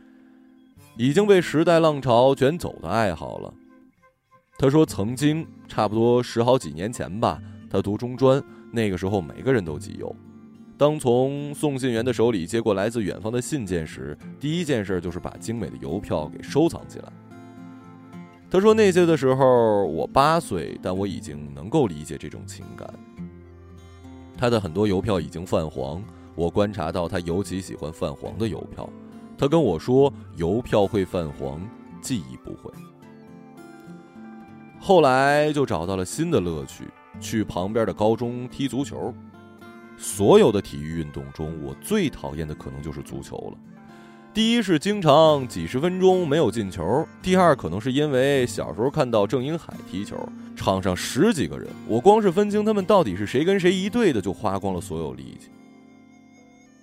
[0.96, 3.52] 已经被时代浪潮卷走的爱好了。
[4.56, 10.14] 他说：“曾经差不多十好几年前吧，他读中专，那个时候每个人都集邮。
[10.78, 17.12] 当从送信员的手里接过来自远方的信件时，第一件事就是把精美的邮票给收藏起来。”
[18.48, 22.88] 他说：“那些的时候我八岁，但我已经能够理解这种情感。
[24.36, 26.02] 他的很多邮票已经泛黄，
[26.34, 28.88] 我观察到他尤其喜欢泛黄的邮票。”
[29.38, 31.60] 他跟我说，邮票会泛黄，
[32.00, 32.72] 记忆不会。
[34.78, 36.84] 后来就找到了新的乐趣，
[37.20, 39.12] 去旁边的高中踢足球。
[39.98, 43.58] 所有的体育运动中，我最讨厌的可能就是足球了。
[44.36, 50.14] 第一是经常几十分钟没有进球，第二可能是因为小时候看到郑英海踢球，
[50.54, 55.48] 场上十几个人，我光是分清他们到底是谁跟谁一队的，就花光了所有力气。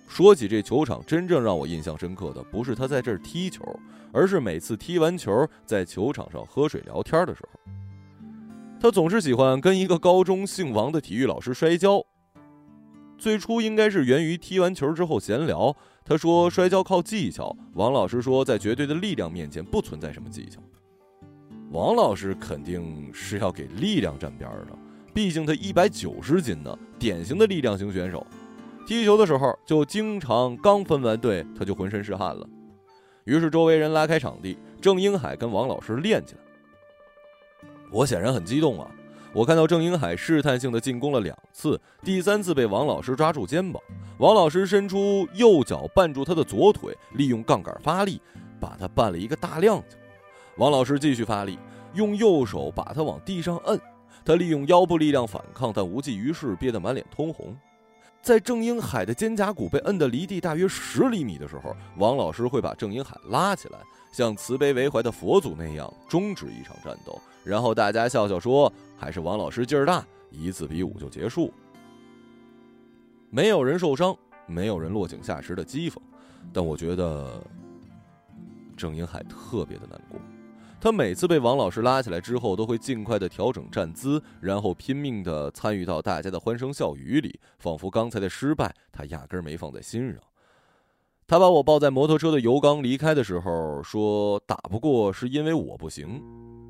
[0.08, 3.64] 说起这球场，真正让我印象深刻的不是他在这儿踢球，
[4.10, 7.60] 而是每次踢完球在球场上喝水聊天的时候。
[8.80, 12.04] 他总是喜欢跟一个高中姓王的体育老师摔跤。
[13.16, 15.74] 最初应该是源于踢完球之后闲聊，
[16.06, 20.60] 他说摔跤靠技巧，王老师说在绝对的力量面前不存在什么技巧。
[21.70, 24.78] 王老师肯定是要给力量站边的，
[25.14, 28.24] 毕竟他一百九十斤呢，典型的力量型选手。
[28.86, 32.46] 踢球的时候，就经常刚分完队，他就浑身是汗了。
[33.24, 36.40] 于是周围人拉开场地，郑英海跟王老师练起来。
[37.90, 38.90] 我显然很激动啊！
[39.34, 43.82] 我看到郑英海试探性的进攻了两次，第三次被王老师抓住肩膀，
[44.18, 48.22] 王老师伸出右脚绊住他的左腿，利用杠杆发力，
[48.60, 49.82] 把他绊了一个大踉跄。
[50.56, 51.58] 王老师继续发力，
[51.94, 53.80] 用右手把他往地上摁，
[54.24, 57.56] 他利用腰部力量反抗，但无济于事，憋得满脸通红。
[58.22, 63.80] 在郑英海的肩胛骨被摁得离地大约十厘米的时候，王老师会把郑英海拉起来，
[64.12, 68.72] 像慈悲为怀的佛祖那样终止一场战斗，然后大家笑笑说
[69.04, 71.52] ：“还是王老师劲儿大。”一次比武就结束，
[73.30, 75.98] 没有人受伤，没有人落井下石的讥讽，
[76.52, 77.40] 但我觉得
[78.76, 80.18] 郑英海特别的难过。
[80.80, 90.18] 他每次被王老师拉起来之后，都会尽快的调整站姿，然后拼命的参与到大家的欢声笑语里，仿佛刚才的失败他压根没放在心上。
[91.26, 96.22] 他把我抱在摩托车的油缸离开的时候说：“打不过是因为我不行，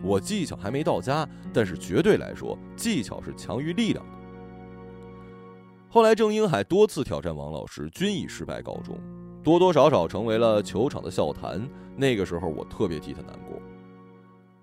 [0.03, 4.13] 我技巧还没到家，但是绝对来说，技巧是强于力量的。”
[5.91, 8.97] 后来郑英海多次挑战王老师，均以失败告终，
[9.43, 11.69] 多多少少成为了球场的笑谈。
[11.97, 13.61] 那个时候我特别替他难过。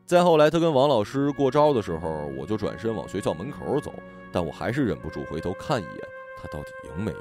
[0.06, 3.93] 再后来，他跟王老师过招的时候，我就转身往学校门口走，
[4.32, 5.99] 但我还是忍不住回头看一眼，
[6.41, 7.17] 他到底赢没赢。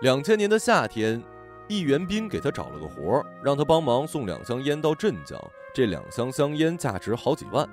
[0.00, 1.20] 两千年的夏天，
[1.66, 5.36] 易元斌给他找了个活儿，让他帮忙送两箱烟到镇江。
[5.74, 7.68] 这两箱香烟价值好几万，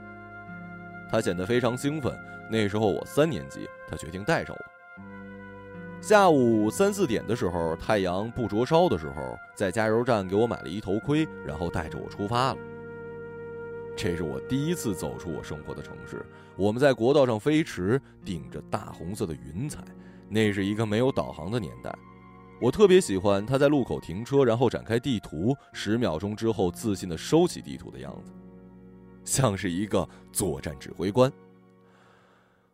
[1.12, 2.18] 他显得非常兴奋。
[2.50, 6.02] 那时候我三年级，他决定带上我。
[6.02, 12.58] 下午三四点的时候，太阳不灼烧的时候，在加油站给我买了一头盔，然后带着我出发了。
[13.96, 16.26] 这是我第一次走出我生活的城市。
[16.56, 19.84] 我们在国道上飞驰，顶着大红色的云彩。
[20.28, 21.96] 那是一个没有导航的年代。
[22.62, 28.32] 我特别喜欢他在路口停车，然后展开地图，十秒钟之后自信地收起地图的样子，
[29.26, 31.32] 像是一个作战指挥官。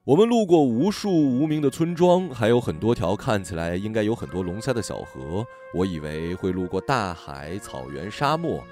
[0.03, 5.45] 我们路过无数无名的村庄，还有很多条看起来应该有很多龙虾的小河。
[5.73, 8.63] 我以为会路过大海、草原、沙漠，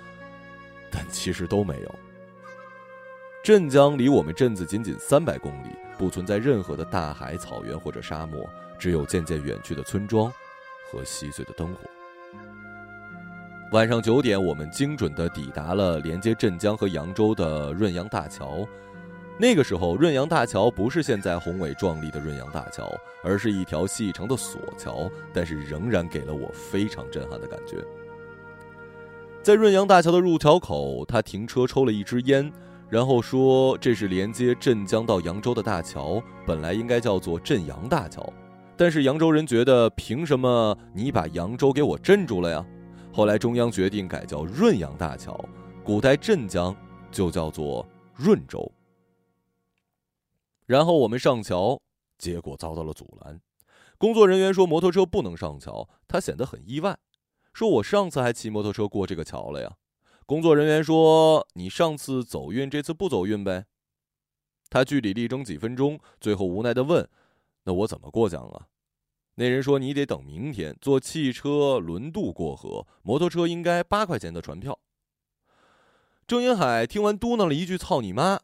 [0.91, 1.95] 但其实都没有。
[3.43, 10.31] 镇江离我们镇子仅仅三百公里，不存在任何的大海、草原或者沙漠，只有渐渐远去的村庄。
[10.91, 11.79] 和细碎的灯火。
[13.71, 18.67] 晚上九点，我们精准的抵达了连接镇江和扬州的润扬大桥。
[19.37, 22.91] 那个时候，润扬大桥不是现在宏伟壮丽的润扬大桥，
[23.23, 27.77] 而是一条细长的索桥，但是仍然给了我非常震撼的感觉。
[29.41, 32.51] 在润扬大桥的入桥口，他停车抽了一支烟，
[32.89, 38.33] 然后说：“这是连接镇江到扬州的大桥，本来应该叫做镇扬大桥。”
[38.79, 42.65] 但是扬州人觉得，凭什么你把扬州给我镇住了呀？
[43.11, 45.37] 后来中央决定改叫润扬大桥，
[45.83, 46.73] 古代镇江
[47.11, 48.71] 就叫做润州。
[50.65, 51.77] 然后我们上桥，
[52.17, 53.41] 结果遭到了阻拦。
[53.97, 56.97] 工作人员说摩托车不能上桥，他显得很意外，
[57.51, 59.73] 说我上次还骑摩托车过这个桥了呀。
[60.25, 63.65] 工作人员说你上次走运，这次不走运呗。
[64.69, 67.09] 他据理力争几分钟，最后无奈的问。
[67.69, 68.65] 那我怎么过江啊？
[69.35, 74.79] 那人说你得等明天坐汽车轮渡过河，摩托车应该八块钱的船票。
[76.25, 78.39] 郑英海听完嘟囔了一句“操你妈”，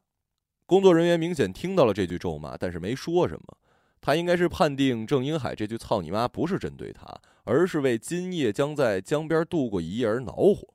[0.67, 3.57] 工作人员明显听到了这句咒骂，但是没说什么。
[3.99, 10.67] 他应该是判定郑英海这句“操你妈”不是针对他，而是为今夜将在江边度过一夜而恼火。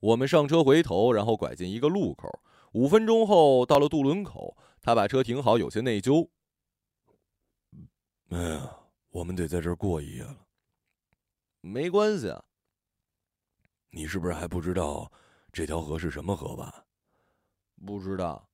[0.00, 2.28] 我们上车回头，然后拐进一个路口，
[2.72, 6.28] 五分钟后到了渡轮口，他把车停好，有些内疚。
[8.30, 8.76] 哎呀，
[9.10, 10.46] 我们得在这儿过一夜了。
[11.60, 12.44] 没关系啊。
[13.90, 15.10] 你是不是还不知道
[15.52, 16.86] 这条河是什么河吧？
[17.84, 18.48] 不知道。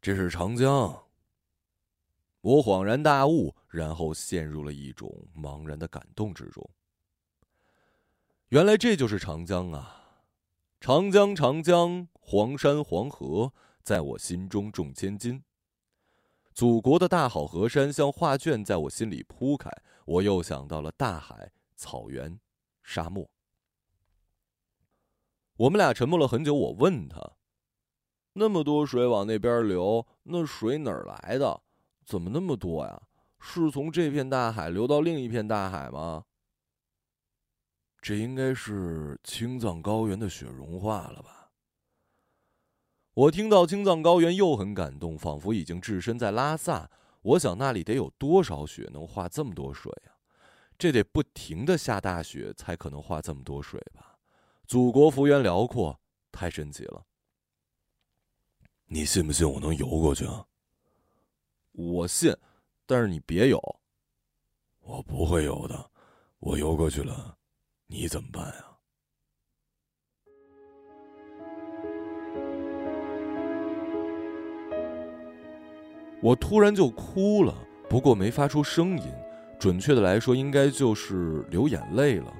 [0.00, 1.04] 这是长江。
[2.40, 6.68] 我恍然大悟，然后陷入了一种茫然的感动之中。
[8.48, 10.24] 原来这就是长江啊！
[10.80, 13.52] 长江，长江，黄山黄河，
[13.82, 15.42] 在我心中重千金。
[16.56, 19.70] 祖国的大好河山像画卷在我心里铺开，
[20.06, 22.40] 我又想到了大海、草原、
[22.82, 23.28] 沙漠。
[25.58, 27.32] 我们俩沉默了很久，我问他
[28.32, 31.60] ：“那么多水往那边流，那水哪儿来的？
[32.06, 33.02] 怎么那么多呀？
[33.38, 36.24] 是从这片大海流到另一片大海吗？”
[38.00, 41.35] 这应该是青藏高原的雪融化了吧。
[43.16, 46.90] 我听到青藏高原又很感动，仿佛已经置身在拉萨。
[47.22, 50.12] 我想那里得有多少雪能化这么多水啊？
[50.76, 54.18] 这得不停的下大雪才可能化这么多水吧？
[54.66, 55.98] 祖国幅员辽阔，
[56.30, 57.06] 太神奇了。
[58.84, 60.46] 你信不信我能游过去啊？
[61.72, 62.36] 我信，
[62.84, 63.58] 但是你别游。
[64.80, 65.90] 我不会游的，
[66.38, 67.38] 我游过去了，
[67.86, 68.65] 你怎么办呀？
[76.26, 77.54] 我突然就哭了，
[77.88, 79.04] 不过没发出声音，
[79.60, 82.34] 准确的来说，应该就是流眼泪了。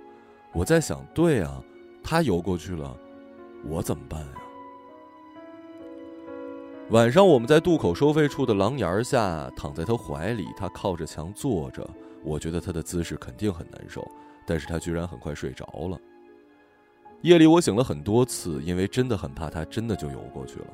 [0.53, 1.63] 我在想，对啊，
[2.03, 2.97] 他游过去了，
[3.65, 4.33] 我怎么办呀？
[6.91, 11.89] 晚上我们在渡口收费处的廊檐下，躺在他怀里，他靠着墙坐着，
[12.25, 14.05] 我觉得他的姿势肯定很难受，
[14.45, 15.97] 但是他居然很快睡着了。
[17.23, 20.67] 夜里我醒了很多次，因为真的很怕他真的就游过去了。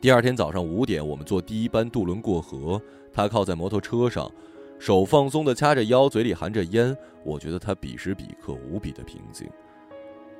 [0.00, 2.80] 第二天早上五点，我们坐第一班渡轮过河。
[3.12, 4.30] 他靠在摩托车上，
[4.78, 6.96] 手放松的掐着腰，嘴里含着烟。
[7.22, 9.46] 我觉得他彼时彼刻无比的平静。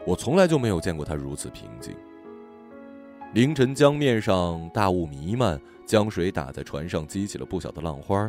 [0.07, 1.95] 我从来就没有见过他如此平静。
[3.35, 8.27] 凌晨江面上大雾弥漫，江水打在船上，激起了不小的浪花。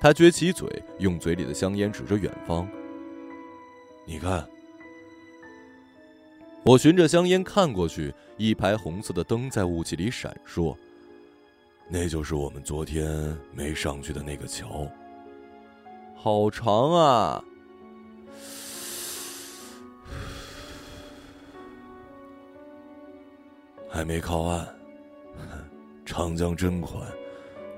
[0.00, 0.66] 他撅起嘴，
[0.98, 2.66] 用嘴里的香烟指着远方
[4.06, 4.48] ：“你看。”
[6.64, 10.76] 我循着香烟看过去，一排红色的灯在雾气里闪烁。
[11.88, 14.86] 那就是我们昨天没上去的那个桥。
[16.14, 17.44] 好长啊！
[23.90, 24.66] 还没靠岸，
[26.06, 27.02] 长江真宽，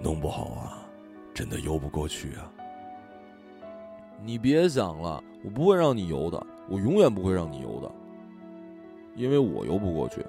[0.00, 0.86] 弄不好啊，
[1.32, 2.52] 真的游不过去啊！
[4.22, 7.90] 你别想了，我不会让你游的，我永远不会让你游的，
[9.14, 10.24] 因为我游不过去。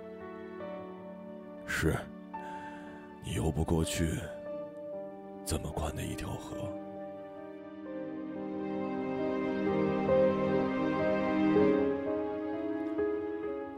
[1.66, 1.96] 是，
[3.24, 4.12] 你游不过去，
[5.44, 6.56] 这么宽的一条河。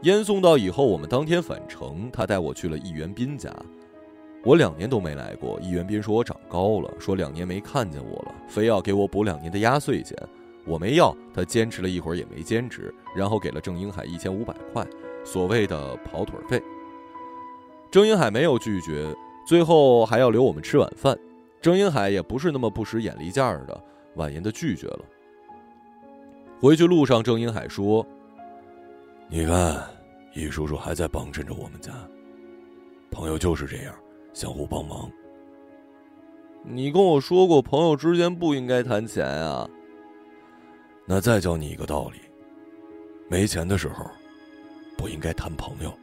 [0.02, 3.52] 烟送到以后，我们当天返程，他带我去了易元斌家。
[4.44, 10.16] 我两年都没来过，易元斌说我长高了，说两年没看见我了，非要给我补两年的压岁钱。
[10.68, 14.86] 我没要，他坚持了一会儿也没坚持，然后给了郑英海一千五百块，
[15.24, 16.62] 所谓的跑腿费。
[17.90, 19.14] 郑英海没有拒绝，
[19.46, 21.18] 最后还要留我们吃晚饭。
[21.60, 23.82] 郑英海也不是那么不识眼力见儿的，
[24.16, 25.00] 婉言的拒绝了。
[26.60, 28.06] 回去路上，郑英海说。
[29.28, 29.82] 你看，
[30.34, 31.92] 易叔叔还在帮衬着我们家。
[33.10, 33.94] 朋友就是这样，
[34.34, 35.10] 相互帮忙。
[36.62, 39.68] 你跟我说过，朋友之间不应该谈钱啊。
[41.10, 42.18] 那再教你一个道理：
[43.30, 44.04] 没钱的时候，
[44.94, 45.98] 不应该谈朋友。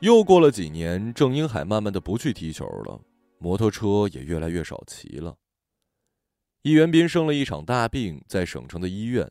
[0.00, 3.00] 又过了几年，郑英海慢慢的不去踢球了，
[3.38, 5.34] 摩托车也越来越少骑了。
[6.60, 9.26] 易元斌生了一场大病，在省城的医院，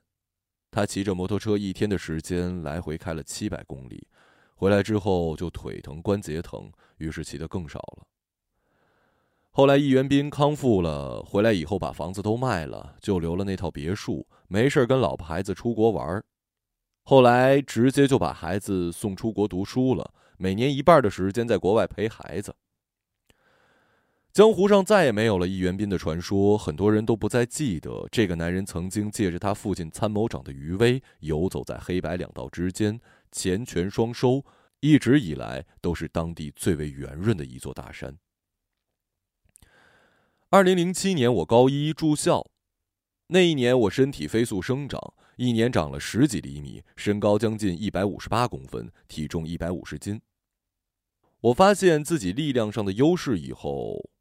[0.72, 4.07] 他骑着摩托车一天的时间来回开了七百公里，
[4.56, 8.08] 回来之后就腿疼关节疼，于是骑的更少了。
[9.51, 16.24] 后来易元斌康复了，回来以后把房子都卖了，就留了那套别墅，没事跟老婆孩子出国玩
[17.04, 20.14] 后来直接就把孩子送出国读书了。
[20.38, 22.56] 每年一半的时间在国外陪孩子。
[24.32, 32.99] 江湖上再也没有了易元斌的传说，很多人都不再记得这个男人曾经借着他父亲参谋长的余威，游走在黑白两道之间，
[33.34, 34.45] 钱权双收，
[34.79, 38.17] 一直以来都是当地最为圆润的一座大山。
[40.49, 42.49] 二零零七年，我高一住校，
[43.27, 45.13] 那一年我身体飞速生长。
[45.36, 50.21] 一年长了十几厘米，身高将近一百五十八公分，体重一百五十斤。
[51.41, 54.11] 我发现自己力量上的优势以后，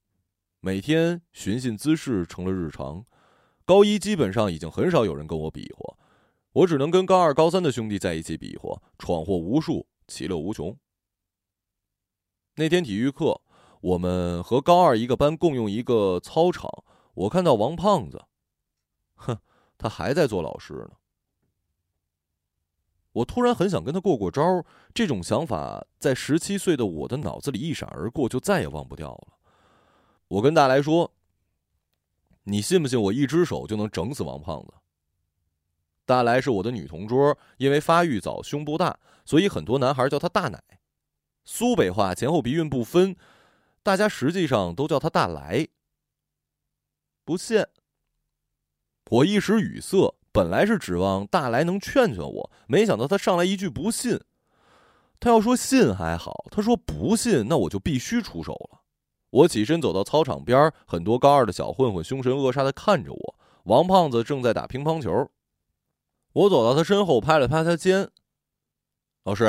[0.60, 3.04] 每天寻衅滋事成了日常。
[3.66, 5.98] 高一基本上已经很少有人跟我比划，
[6.52, 10.76] 我只能跟高二、高三的兄弟在一起比划，闯祸无数，其乐无穷。
[12.56, 13.40] 那天体育课，
[13.80, 16.70] 我们和高二一个班共用一个操场，
[17.14, 18.22] 我看到王胖子，
[19.14, 19.38] 哼，
[19.78, 20.90] 他还在做老师呢。
[23.12, 24.42] 我突然很想跟他过过招，
[24.92, 29.38] 这种想法在十七岁的我的脑子里一闪而过，就再也忘不掉了。
[30.28, 31.14] 我跟大来说
[32.44, 34.74] ：“你信不信我一只手就能整死王胖子？”
[36.04, 40.62] 大来是我的女同桌，因为发育早、胸部大，所以很多男孩叫她大奶。
[41.44, 43.16] 苏北话前后鼻韵不分，
[43.82, 45.68] 大家实际上都叫她大来。
[47.24, 47.64] 不信？
[49.10, 50.14] 我一时语塞。
[50.34, 54.18] 本来是指望大来能劝劝我，没想到他上来一句不信。
[55.20, 58.80] 他要说信还好，他说不信，那我就必须出手了。
[59.28, 63.38] 我起身走到操场边，很多高二的小混混凶神恶煞的看着我。
[63.64, 65.30] 王胖子正在打乒乓球，
[66.32, 68.08] 我走到他身后，拍了拍他肩
[69.24, 69.44] ：“老师，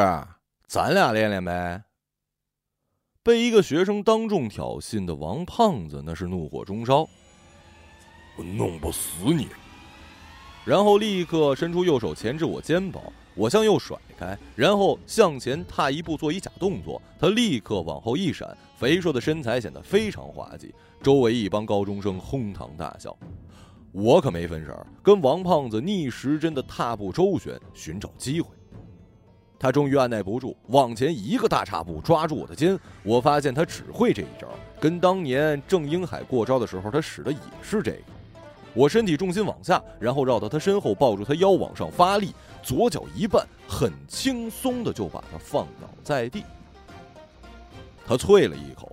[0.67, 1.83] 咱俩练练呗。”
[3.23, 7.07] 被一个学生当众挑衅的王胖子，那是怒火中烧
[8.37, 9.47] ：“我弄不死你！”
[10.65, 13.01] 然后立刻伸出右手钳制我肩膀，
[13.35, 20.75] 我向右甩开，然后向前踏一步做一假动作，他立刻往后一闪，肥硕的身材显得非常滑稽。
[21.01, 23.17] 周围一帮高中生哄堂大笑，
[23.93, 28.49] 我可没分神，跟王胖子逆时针的踏步周旋，寻找机会。
[29.59, 32.77] 他终于按耐不住，往前一个大踏步，抓住我的肩。
[33.03, 34.47] 我发现他只会这一招，
[34.79, 38.01] 跟当年郑英海过招的时候，他使的也是这个。
[38.73, 42.33] 我身体重心往下，然后绕到他身后，抱住他腰往上发力，
[42.63, 46.43] 左脚一绊，很轻松的就把他放倒在地。
[48.07, 48.91] 他啐了一口，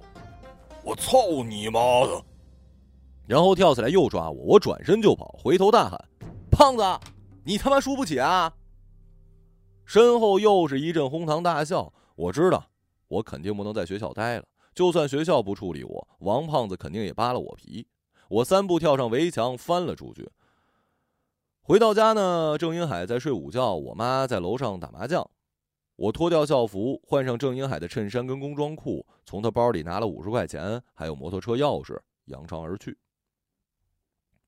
[0.85, 2.23] 我操你妈的！
[3.31, 5.97] 然后跳起来又抓我，我转身就跑，回头大喊
[6.51, 6.83] ：“胖子，
[7.45, 8.53] 你他妈输不起啊！”
[9.87, 11.93] 身后又是一阵哄堂大笑。
[12.17, 12.67] 我知道，
[13.07, 14.45] 我肯定不能在学校待了。
[14.75, 17.87] 就算学校不处理我，王胖子肯定也扒了我皮。
[18.29, 20.29] 我三步跳上围墙，翻了出去。
[21.63, 25.25] 回到家呢，郑英海在睡午觉，我妈在楼上打麻将。
[25.95, 32.99] 我脱掉校服，换上郑英海的衬衫跟工装裤，从他包里拿了五十块钱，还有摩托车钥匙，扬长而去。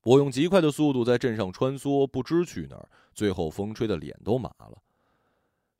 [0.03, 4.77] 我用极快的速度在镇上穿梭，不知去哪儿，最后风吹的脸都麻了。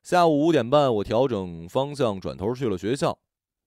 [0.02, 3.18] 下午五点半，我调整方向，转头去了学校。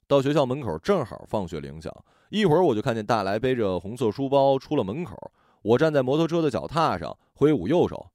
[0.07, 1.93] 到学校门口，正好放学铃响。
[2.29, 5.31] 一会儿，我就看见大来背着红色书包出了门口。
[5.61, 8.11] 我站在摩托车的脚踏上，挥舞右手：“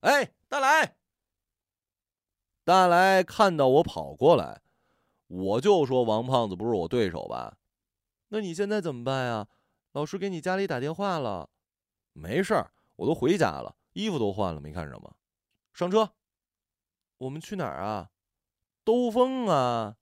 [0.00, 0.96] 哎，大来！”
[2.64, 4.62] 大来看到我跑过来，
[5.28, 7.58] 我就说：“王胖子不是我对手吧？
[8.28, 9.46] 那你现在怎么办呀？
[9.92, 11.48] 老师给你家里打电话了。
[12.18, 15.12] 没事儿，我都回家了，衣服都换了，没看着吗？
[15.74, 16.12] 上车，
[17.18, 18.08] 我们去哪儿啊？
[18.84, 19.96] 兜风啊！”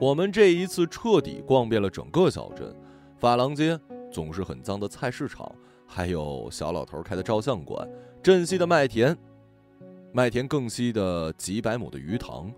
[0.00, 2.74] 我们这一次彻底逛遍了整个小镇，
[3.18, 3.78] 发廊街、
[4.10, 5.54] 总是很脏的菜市场，
[5.86, 7.86] 还有小老头开的照相馆，
[8.22, 9.14] 镇西的麦田，
[10.12, 12.50] 麦田更西的几百亩的鱼塘。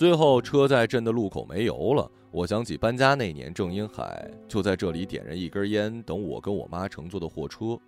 [0.00, 2.10] 最后，车在镇的路口没油了。
[2.30, 7.78] 我想起搬家那年，郑英海就在这里点燃一根烟，等我跟我妈乘坐的货车。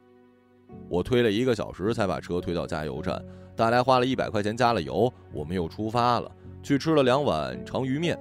[0.91, 3.25] 我推了一个小时才把车推到加油站，
[3.57, 6.31] 大概花了一百块钱加了油，我们又出发了，
[6.63, 8.19] 去吃了两碗长鱼面。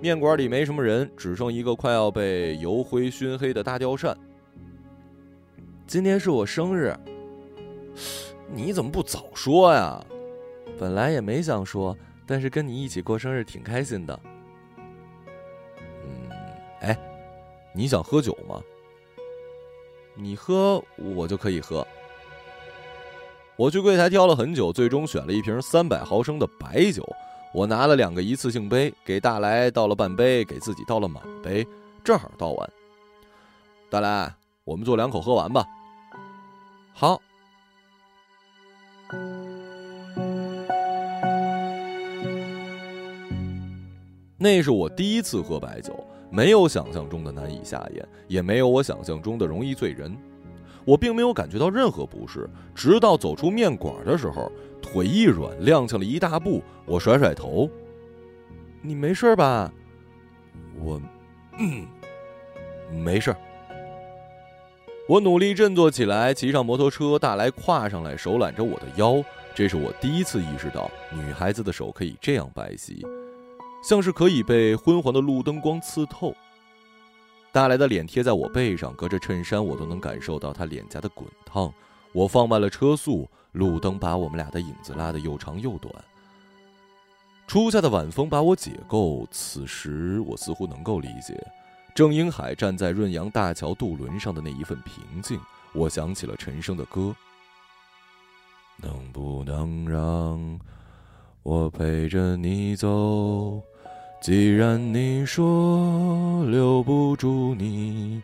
[0.00, 4.16] 面馆里没什么人，只剩一个快要被油灰熏黑的大吊扇。
[5.88, 6.96] 今天是我生日，
[8.54, 10.00] 你怎么不早说呀？
[10.78, 11.98] 本来也没想说，
[12.30, 14.20] 但是跟你一起过生日挺开心的。
[16.04, 16.30] 嗯，
[16.80, 16.96] 哎，
[17.74, 18.62] 你想喝酒吗？
[20.14, 21.84] 你喝，我就可以喝。
[23.56, 27.04] 我去柜台挑了很久，最终选了一瓶三百毫升的白酒。
[27.52, 31.66] 我拿了两个一次性杯，给大来倒了半杯，给自己倒了满杯，
[32.04, 32.70] 正好倒完。
[33.90, 35.66] 大来，我们做两口喝完吧。
[36.92, 37.20] 好。
[44.42, 45.92] 那是我第一次喝白酒，
[46.30, 50.16] 没有想象中的难以下咽，也没有我想象中的容易醉人。
[50.86, 54.50] 我并没有感觉到任何不适，直到走出面馆的时候。
[54.80, 56.62] 腿一软，踉跄了一大步。
[56.86, 57.68] 我甩甩头
[58.80, 59.70] ：“你没事吧？”
[60.82, 60.98] 我，
[61.58, 61.86] 嗯，
[62.90, 63.36] 没事。
[65.06, 67.18] 我努力振作起来，骑上摩托车。
[67.18, 69.22] 大来跨上来，手揽着我的腰。
[69.54, 73.06] 这是我第一次意识到，女孩子的手可以这样白皙，
[73.82, 76.34] 像是可以被昏黄的路灯光刺透。
[77.52, 81.72] 大来的脸贴在我背上，隔着衬衫，我都能感受到他脸颊的滚烫。
[82.12, 83.28] 我放慢了车速。
[83.52, 85.92] 路灯把我们俩的影子拉得又长又短。
[87.48, 91.44] 初夏的晚风把我解构，此时我似乎能够理解
[91.92, 95.40] 郑英海站在润阳大桥渡轮上的那一份平静。
[95.72, 97.12] 我想起了陈升的歌
[98.78, 100.60] ：“能不能让
[101.42, 103.60] 我陪着你走？
[104.20, 108.22] 既然你说留不住你，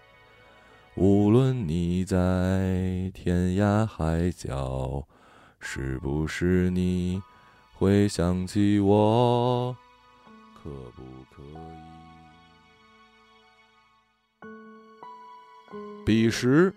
[0.94, 5.04] 无论你在天涯海角。”
[5.58, 7.20] 是不是你
[7.74, 9.74] 会想起我？
[10.54, 11.02] 可不
[11.34, 11.42] 可
[15.72, 15.76] 以？
[16.04, 16.72] 彼时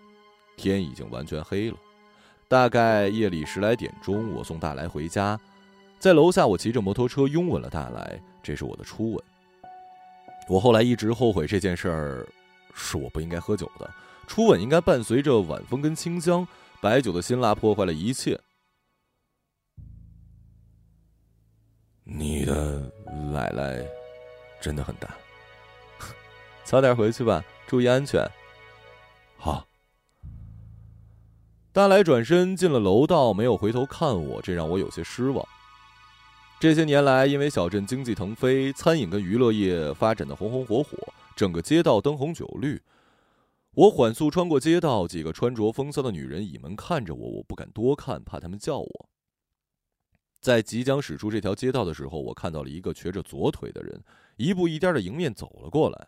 [0.57, 1.77] 天已经完全黑了，
[2.47, 5.39] 大概夜里十来点钟，我送大来回家，
[5.99, 9.23] 在楼下我骑着摩托车拥吻了大来，这是我的初吻。
[10.47, 12.27] 我后来一直后悔这件事儿，
[12.73, 13.87] 是我不应该喝酒的。
[14.25, 16.47] 初吻应该伴随着晚风跟清香，
[16.81, 18.41] 白酒的辛辣破坏了一切。
[22.03, 22.91] 你的
[23.31, 23.85] 奶奶
[24.59, 25.13] 真的很大，
[26.65, 28.27] 早点回去吧，注意安全。
[29.37, 29.63] 好。
[31.71, 35.47] 大来转身进了楼道，没有回头看我，这让我有些失望。
[36.59, 40.97] 这些年来，因为小镇经济腾飞，餐饮跟娱乐业发展的红红火火，
[41.33, 42.81] 整个街道灯红酒绿。
[43.75, 49.09] 我缓速穿过街道，几个穿着风骚的女人倚门看着我，我不敢多看，怕她们叫我。
[50.41, 54.03] 在即将驶出这条街道的时候，我看到了一个瘸着左腿的人，
[54.35, 56.07] 一步一颠的迎面走了过来。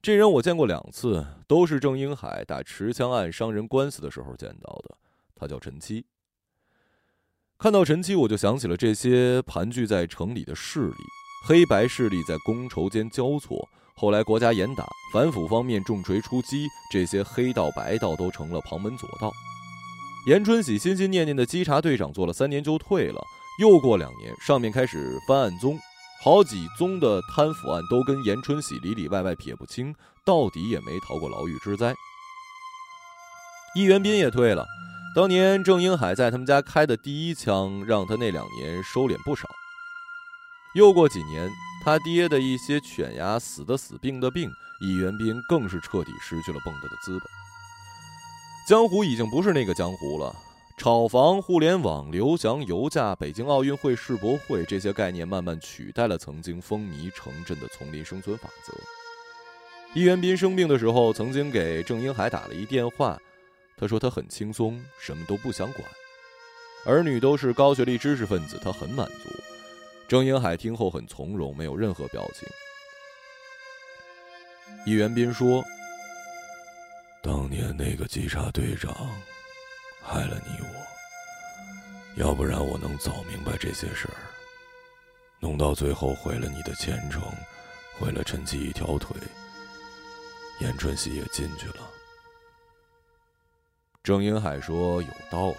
[0.00, 4.96] 这人我见过两次，都是郑英海打持枪案伤人官司的时候见到的。
[5.34, 6.06] 他叫陈七。
[7.62, 11.04] 看到陈七，我就想起了这些盘踞在城里的势力，
[11.46, 13.68] 黑白势力在觥筹间交错。
[13.94, 19.30] 后来国家严打，反腐方面重锤出击，这些黑道白道都成了旁门左道。
[20.26, 23.20] 严春喜心心念念的稽查队长做了三年就退了，
[23.60, 25.78] 又过两年，上面开始翻案宗，
[26.24, 29.94] 好几宗的贪腐案都跟严春喜里里外外撇不清，
[30.24, 31.94] 到底也没逃过牢狱之灾。
[33.76, 34.64] 易元斌也退了。
[35.12, 39.48] 当年郑英海在他们家开的第一枪，让他那两年收敛不少。
[40.76, 41.50] 又过几年，
[41.84, 44.48] 他爹的一些犬牙死的死，病的病，
[44.80, 47.22] 易元斌更是彻底失去了蹦跶的资本。
[48.68, 50.32] 江湖已经不是那个江湖了，
[50.76, 58.72] 炒房、互联网、刘翔、油价、北京奥运会、世博会这些概念慢慢取代了曾经风靡城镇的丛林生存法则。
[59.92, 63.18] 易元斌生病的时候，曾经给郑英海打了一电话。
[63.80, 65.82] 他说他很轻松，什么都不想管，
[66.84, 69.30] 儿女都是高学历知识分子，他很满足。
[70.06, 72.46] 郑英海听后很从容，没有任何表情。
[74.84, 75.64] 易元斌说
[77.22, 78.94] ：“当年那个稽查队长
[80.02, 84.20] 害了你我，要不然我能早明白这些事儿。
[85.38, 87.22] 弄到最后毁了你的前程，
[87.98, 89.16] 毁了陈奇一条腿，
[90.60, 91.90] 严春喜也进去了。”
[94.02, 95.56] 郑英海说：“有道理。”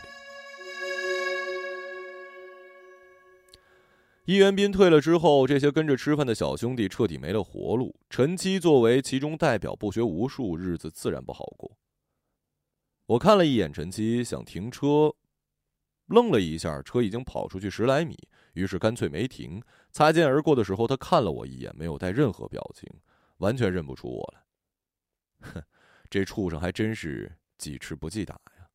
[4.25, 7.99] 易元斌退了之后，这些跟着吃饭的小兄弟彻底没了活路。
[8.09, 11.77] 陈七作为其中代表，不学无术，日子自然不好过。
[13.07, 15.13] 我看了一眼陈七，想停车，
[16.07, 18.17] 愣了一下，车已经跑出去十来米，
[18.53, 19.61] 于是干脆没停。
[19.91, 22.89] 擦肩而过的时候，他看了我一眼，没有带任何表情，
[23.37, 25.51] 完全认不出我来。
[25.51, 25.63] 哼，
[26.09, 27.37] 这畜生还真是。
[27.61, 28.67] 记吃不记打呀！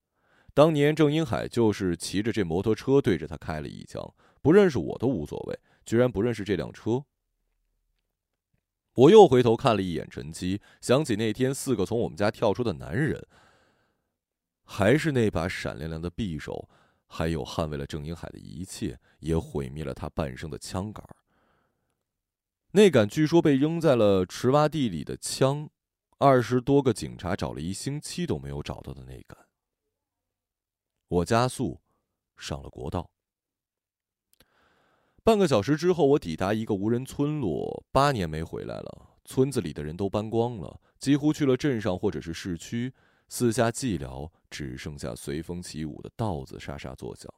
[0.54, 7.04] 当年郑英海就是骑着这摩托车对着他开了一枪，不认识我都无所谓，居然不认识这辆车。
[8.94, 13.26] 我又回头看了一眼陈七，想起那天四个从我们家跳出的男人，
[14.64, 16.68] 还是那把闪亮亮的匕首，
[17.06, 21.04] 还有捍卫了郑英海的一切，也毁灭了他半生的枪杆。
[22.70, 25.68] 那杆据说被扔在了池洼地里的枪。
[26.18, 29.38] 二十多个警察找了一星期都没有找到的那杆。
[31.08, 31.80] 我加速
[32.38, 33.10] 上了国道。
[35.22, 37.84] 半个小时之后，我抵达一个无人村落。
[37.92, 42.94] 八年没回来了，村子里的人都搬光了，几乎去了镇上或者是市区。
[43.28, 47.28] 四下寂寥，只剩下随风起舞的稻子沙沙作响。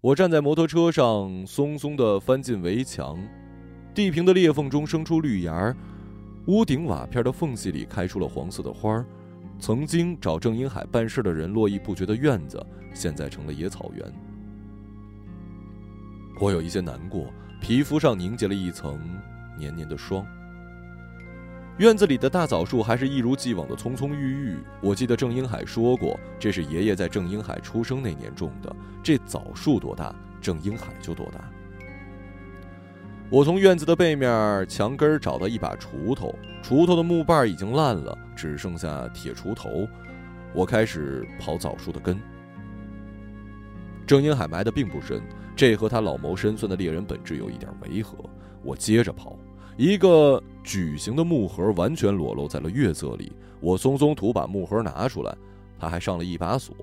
[0.00, 3.18] 我站在摩托车上，松松的翻进围墙，
[3.92, 5.76] 地平的裂缝中生出绿芽儿。
[6.46, 9.06] 屋顶瓦片的缝隙里开出了黄色的花儿，
[9.58, 12.64] 曾经找郑英海办事的人络绎不绝的院子，
[12.94, 14.12] 现在成了野草原。
[16.40, 17.30] 我有一些难过，
[17.60, 18.98] 皮肤上凝结了一层
[19.58, 20.26] 黏黏的霜。
[21.76, 24.58] 院子里的大枣树还是一如既往的葱葱郁郁。
[24.82, 28.74] 我记得郑英海说过，这是爷爷在郑英海出生那年种的。
[29.02, 31.50] 这枣树多大，郑英海就多大。
[33.30, 39.86] 我从院子的背面墙根找到一把锄头，锄头的木把已经烂了，只剩下铁锄头。
[40.52, 42.18] 我开始刨枣树的根。
[44.04, 45.22] 郑英海埋的并不深，
[45.54, 48.16] 这和他老谋深算的猎人本质有一点违和。
[48.64, 49.36] 我接着刨，
[49.76, 53.32] 一个矩形的木盒完全裸露在了月色里。
[53.60, 55.32] 我松松土把木盒拿出来，
[55.78, 56.74] 他还上了一把锁。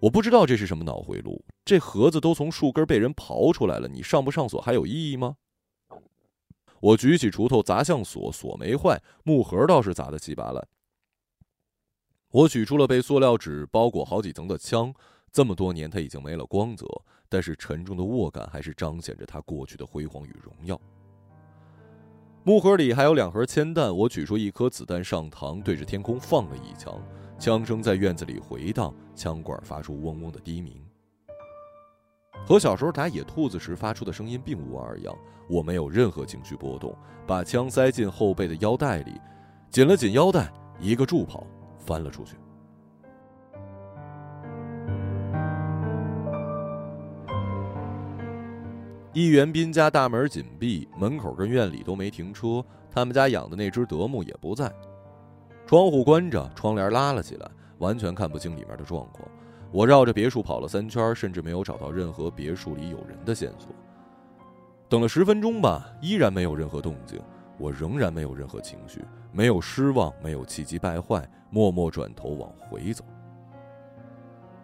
[0.00, 1.44] 我不知道这是什么脑回路。
[1.64, 5.36] 这盒子都从树根被人刨出来了，你上不上锁还有意义吗？
[6.80, 10.68] 我举起锄头砸向锁，锁没坏，木盒倒是砸得稀巴烂。
[12.30, 14.94] 我取出了被塑料纸包裹好几层的枪，
[15.32, 16.86] 这么多年它已经没了光泽，
[17.28, 20.80] 但是沉重的握感还是彰显着它过去的辉煌与荣耀。
[22.44, 27.02] 木盒里还有两盒铅弹，我取出一颗子弹上膛，对着天空放了一枪。
[27.38, 30.74] 枪声在院子里回荡，枪管发出嗡嗡的低鸣，
[32.44, 35.16] 和小时候打野兔子时发出的声音并无二样。
[35.48, 36.94] 我没有任何情绪波动，
[37.26, 39.20] 把枪塞进后背的腰带里，
[39.70, 41.46] 紧了紧腰带，一个助跑
[41.78, 42.36] 翻了出去。
[49.14, 54.72] 易元斌家大门紧闭，门口跟院里都没停车，他们家养的那只德牧也不在。
[55.68, 57.46] 窗户关着，窗帘拉了起来，
[57.76, 59.28] 完全看不清里面的状况。
[59.70, 63.68] 我绕着别墅跑了三圈，甚至没有找到任何别墅里有人的线索。
[64.88, 67.20] 等了十分钟吧，依然没有任何动静。
[67.58, 73.04] 我仍然没有任何情绪，没有失望，没有气急败坏，默默转头往回走。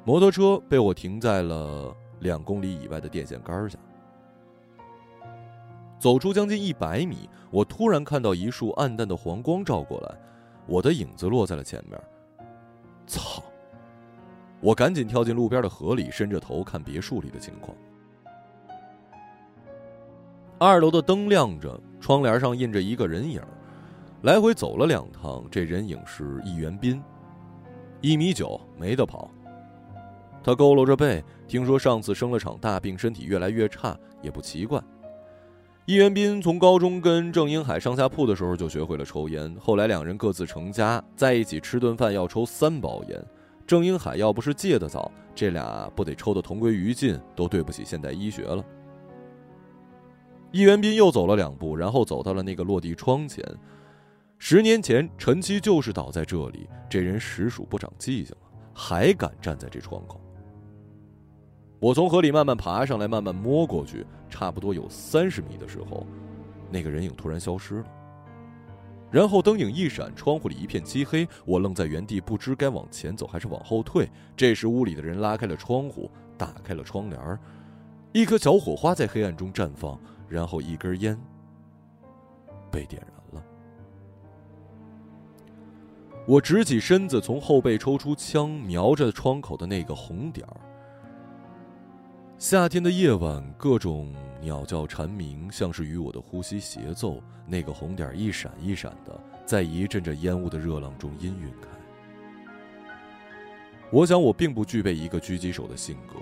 [0.05, 3.77] 摩托车被我停在了两公里以外的电线杆下。
[5.99, 10.15] 走出将近一百米，我突然看到一束暗淡的黄光照过来，
[10.67, 12.01] 我的影子落在了前面。
[13.07, 13.43] 操！
[14.61, 17.77] 我赶紧跳进路边的河里，伸着头看别墅里的情况。
[20.59, 23.43] 二楼的灯亮着，窗帘上印着一个人影，
[24.23, 25.45] 来回走了两趟。
[25.51, 27.03] 这人影是易元斌，
[28.01, 29.31] 一米九，没得跑。
[30.43, 34.83] 他佝偻着背，听说上次生了场大病，身体越来越差，也不奇怪。
[35.87, 43.23] 易元斌从高中跟郑英海上下铺的时候就学会了抽烟，后来两人各自成家，在一起吃顿饭要抽三包烟。
[43.67, 48.65] 郑英海要不是戒得早，这俩不得抽得同归于尽，都对不起现代医学了。
[50.53, 53.45] 易元斌又走了两步，然后走到了那个落地窗前。
[54.39, 60.19] 十年前，陈七就是倒在这里，这人实属不长记性了，还敢站在这窗口。
[61.79, 66.05] 我从河里慢慢爬上来，慢慢摸过去，差不多有三十米的时候，
[66.69, 67.85] 那个人影突然消失了。
[69.09, 74.11] 然后灯影一闪，窗户里一片漆黑，我愣在原地，不知该往前走还是往后退。
[74.37, 77.39] 这时，屋里的人拉开了窗户，打开了窗帘，
[78.13, 79.97] 一颗小火花在黑暗中绽放，
[80.29, 81.17] 然后一根烟
[82.73, 83.47] 被点燃了。
[86.27, 90.57] 我直起身子，从后背抽出枪，瞄着窗口的那个红点儿。
[92.45, 97.23] 夏天的夜晚，各种鸟叫蝉鸣，像是与我的呼吸协奏。
[97.47, 101.69] 那个红点一闪一闪的，在一阵阵烟雾的热浪中氤氲开。
[103.91, 106.17] 我想，我并不具备一个狙击手的性格。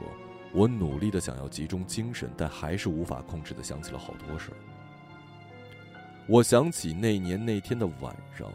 [0.53, 4.57] 我努力的想要集中精神，但还是无法控制的想起了好多事儿。
[6.29, 8.49] 我想起那年那天的晚上，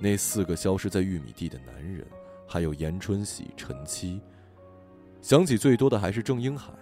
[0.00, 2.04] 那四个消失在玉米地的男人，
[2.44, 4.20] 还有严春喜、陈七。
[5.22, 6.72] 想起最多的还是郑英海。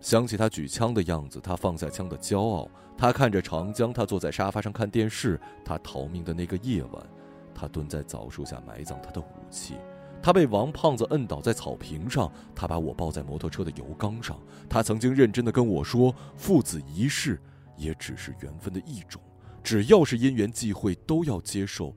[0.00, 7.06] 想起他举枪的样子，他放下枪的骄傲，他看着长江，他坐在沙发上看电视，他逃命的那个夜晚，
[7.54, 9.74] 他蹲在枣树下埋葬他的武器，
[10.22, 14.38] 他被王胖子摁倒在草坪上，他把我抱在摩托车的油缸上，
[14.68, 17.40] 他曾经认真的跟我说，父子一世
[17.76, 19.20] 也只是缘分的一种，
[19.64, 21.92] 只要是因缘际会，都要接受，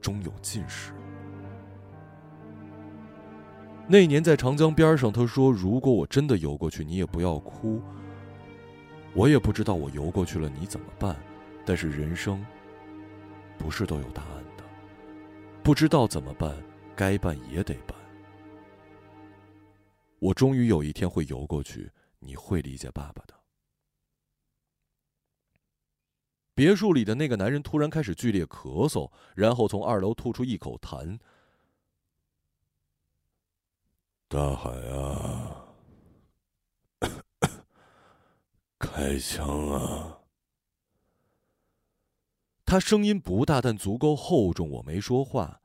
[0.00, 0.92] 终有尽时。
[3.88, 7.80] 那年在长江边上，他说：“如果我真的游过去，你也不要哭。”
[9.14, 11.16] 我也不知道我游过去了你怎么办，
[11.64, 12.44] 但是人生
[13.56, 14.64] 不是都有答案的，
[15.62, 16.54] 不知道怎么办，
[16.96, 17.96] 该办也得办。
[20.18, 23.34] 我终于有一天会游过去，你会理解爸爸的。
[26.54, 31.18] 别墅里的那个男人突然开始剧烈咳嗽，然后从二楼吐出一口痰。
[34.28, 35.66] 大海啊，
[38.76, 40.18] 开枪啊！
[42.64, 44.68] 他声音不大，但足够厚重。
[44.68, 45.60] 我没说话。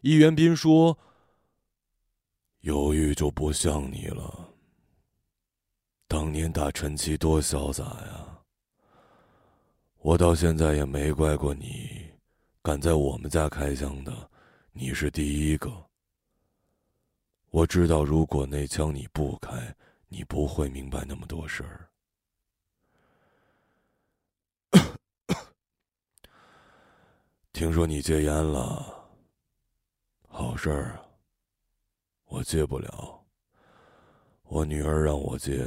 [0.00, 0.96] 易元斌说
[2.60, 4.54] ：“犹豫就不像你了。
[6.06, 8.38] 当年打陈七多潇洒呀！
[9.98, 12.06] 我到现在也没怪过你，
[12.62, 14.30] 敢在我们家开枪的，
[14.72, 15.70] 你是第一个。”
[17.50, 19.74] 我知道，如果那枪你不开，
[20.08, 21.88] 你不会明白那么多事儿。
[27.52, 29.10] 听说你戒烟了，
[30.28, 31.02] 好事儿啊！
[32.26, 33.24] 我戒不了，
[34.42, 35.64] 我女儿让我戒，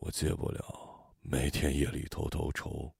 [0.00, 2.92] 我戒不了，每天夜里偷偷抽。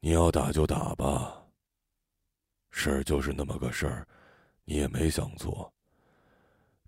[0.00, 1.46] 你要打就打吧，
[2.70, 4.08] 事儿就是那么个事儿，
[4.64, 5.70] 你也没想做。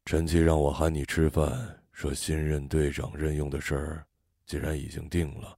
[0.05, 4.07] 陈七让我喊你吃饭，说新任队长任用的事儿，
[4.45, 5.57] 既然已经定了，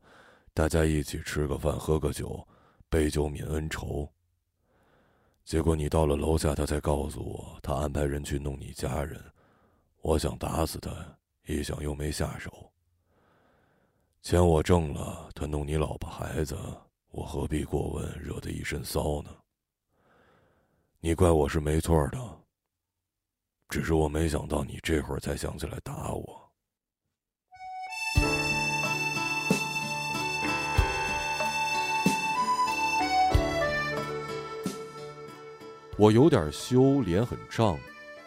[0.55, 2.47] 大家一起吃个饭，喝个酒，
[2.89, 4.09] 杯酒泯恩仇。
[5.45, 9.21] 结果你到了楼下，他才告诉我，他安排人去弄你家人。
[10.01, 10.93] 我想打死他，
[11.47, 12.73] 一想又没下手。
[14.23, 16.57] 钱我挣了，他弄你老婆孩子，
[17.11, 19.31] 我何必过问，惹得一身骚呢？
[21.01, 22.46] 你怪我是没错的。
[23.69, 26.43] 只是我没想到你这会儿才想起来打我。
[35.99, 37.79] 我有点羞，脸很胀。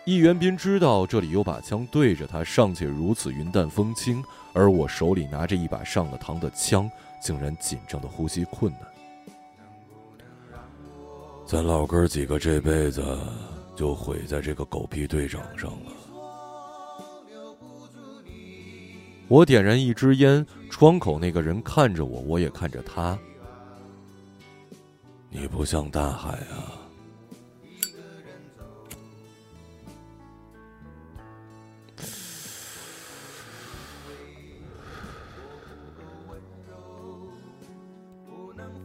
[0.06, 4.24] 易元斌知道这里有把枪对着他，尚且如此云淡风轻，
[4.54, 6.90] 而我手里拿着一把上了膛的枪，
[7.22, 8.82] 竟然紧张的呼吸困难。
[11.46, 13.18] 咱老哥几个这辈子。
[13.80, 15.92] 就毁在这个狗屁队长上了。
[19.30, 23.18] 我点燃一支烟，窗口那个人看着我，我也看着他。
[25.30, 26.76] 你不像大海啊！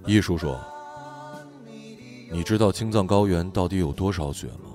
[0.07, 0.61] 艺术说
[2.31, 4.71] ：“你知道青藏高原到底有多少雪吗？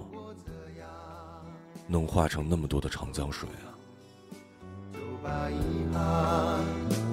[1.92, 3.74] 能化成那么多的长江水啊！”
[4.94, 5.56] 就把遗
[5.92, 6.64] 憾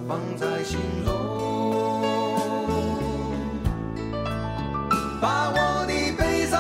[0.06, 1.12] 放在心中，
[5.18, 5.56] 把我
[5.86, 6.56] 的悲伤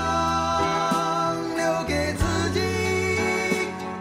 [1.56, 2.60] 留给自己，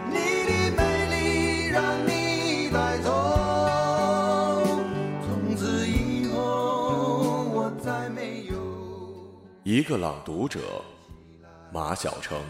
[0.08, 0.16] 你
[0.48, 0.80] 的美
[1.12, 3.06] 丽让你带走。
[5.26, 8.56] 从此以后，我再没有
[9.62, 10.60] 一个朗读者，
[11.70, 12.40] 马晓成。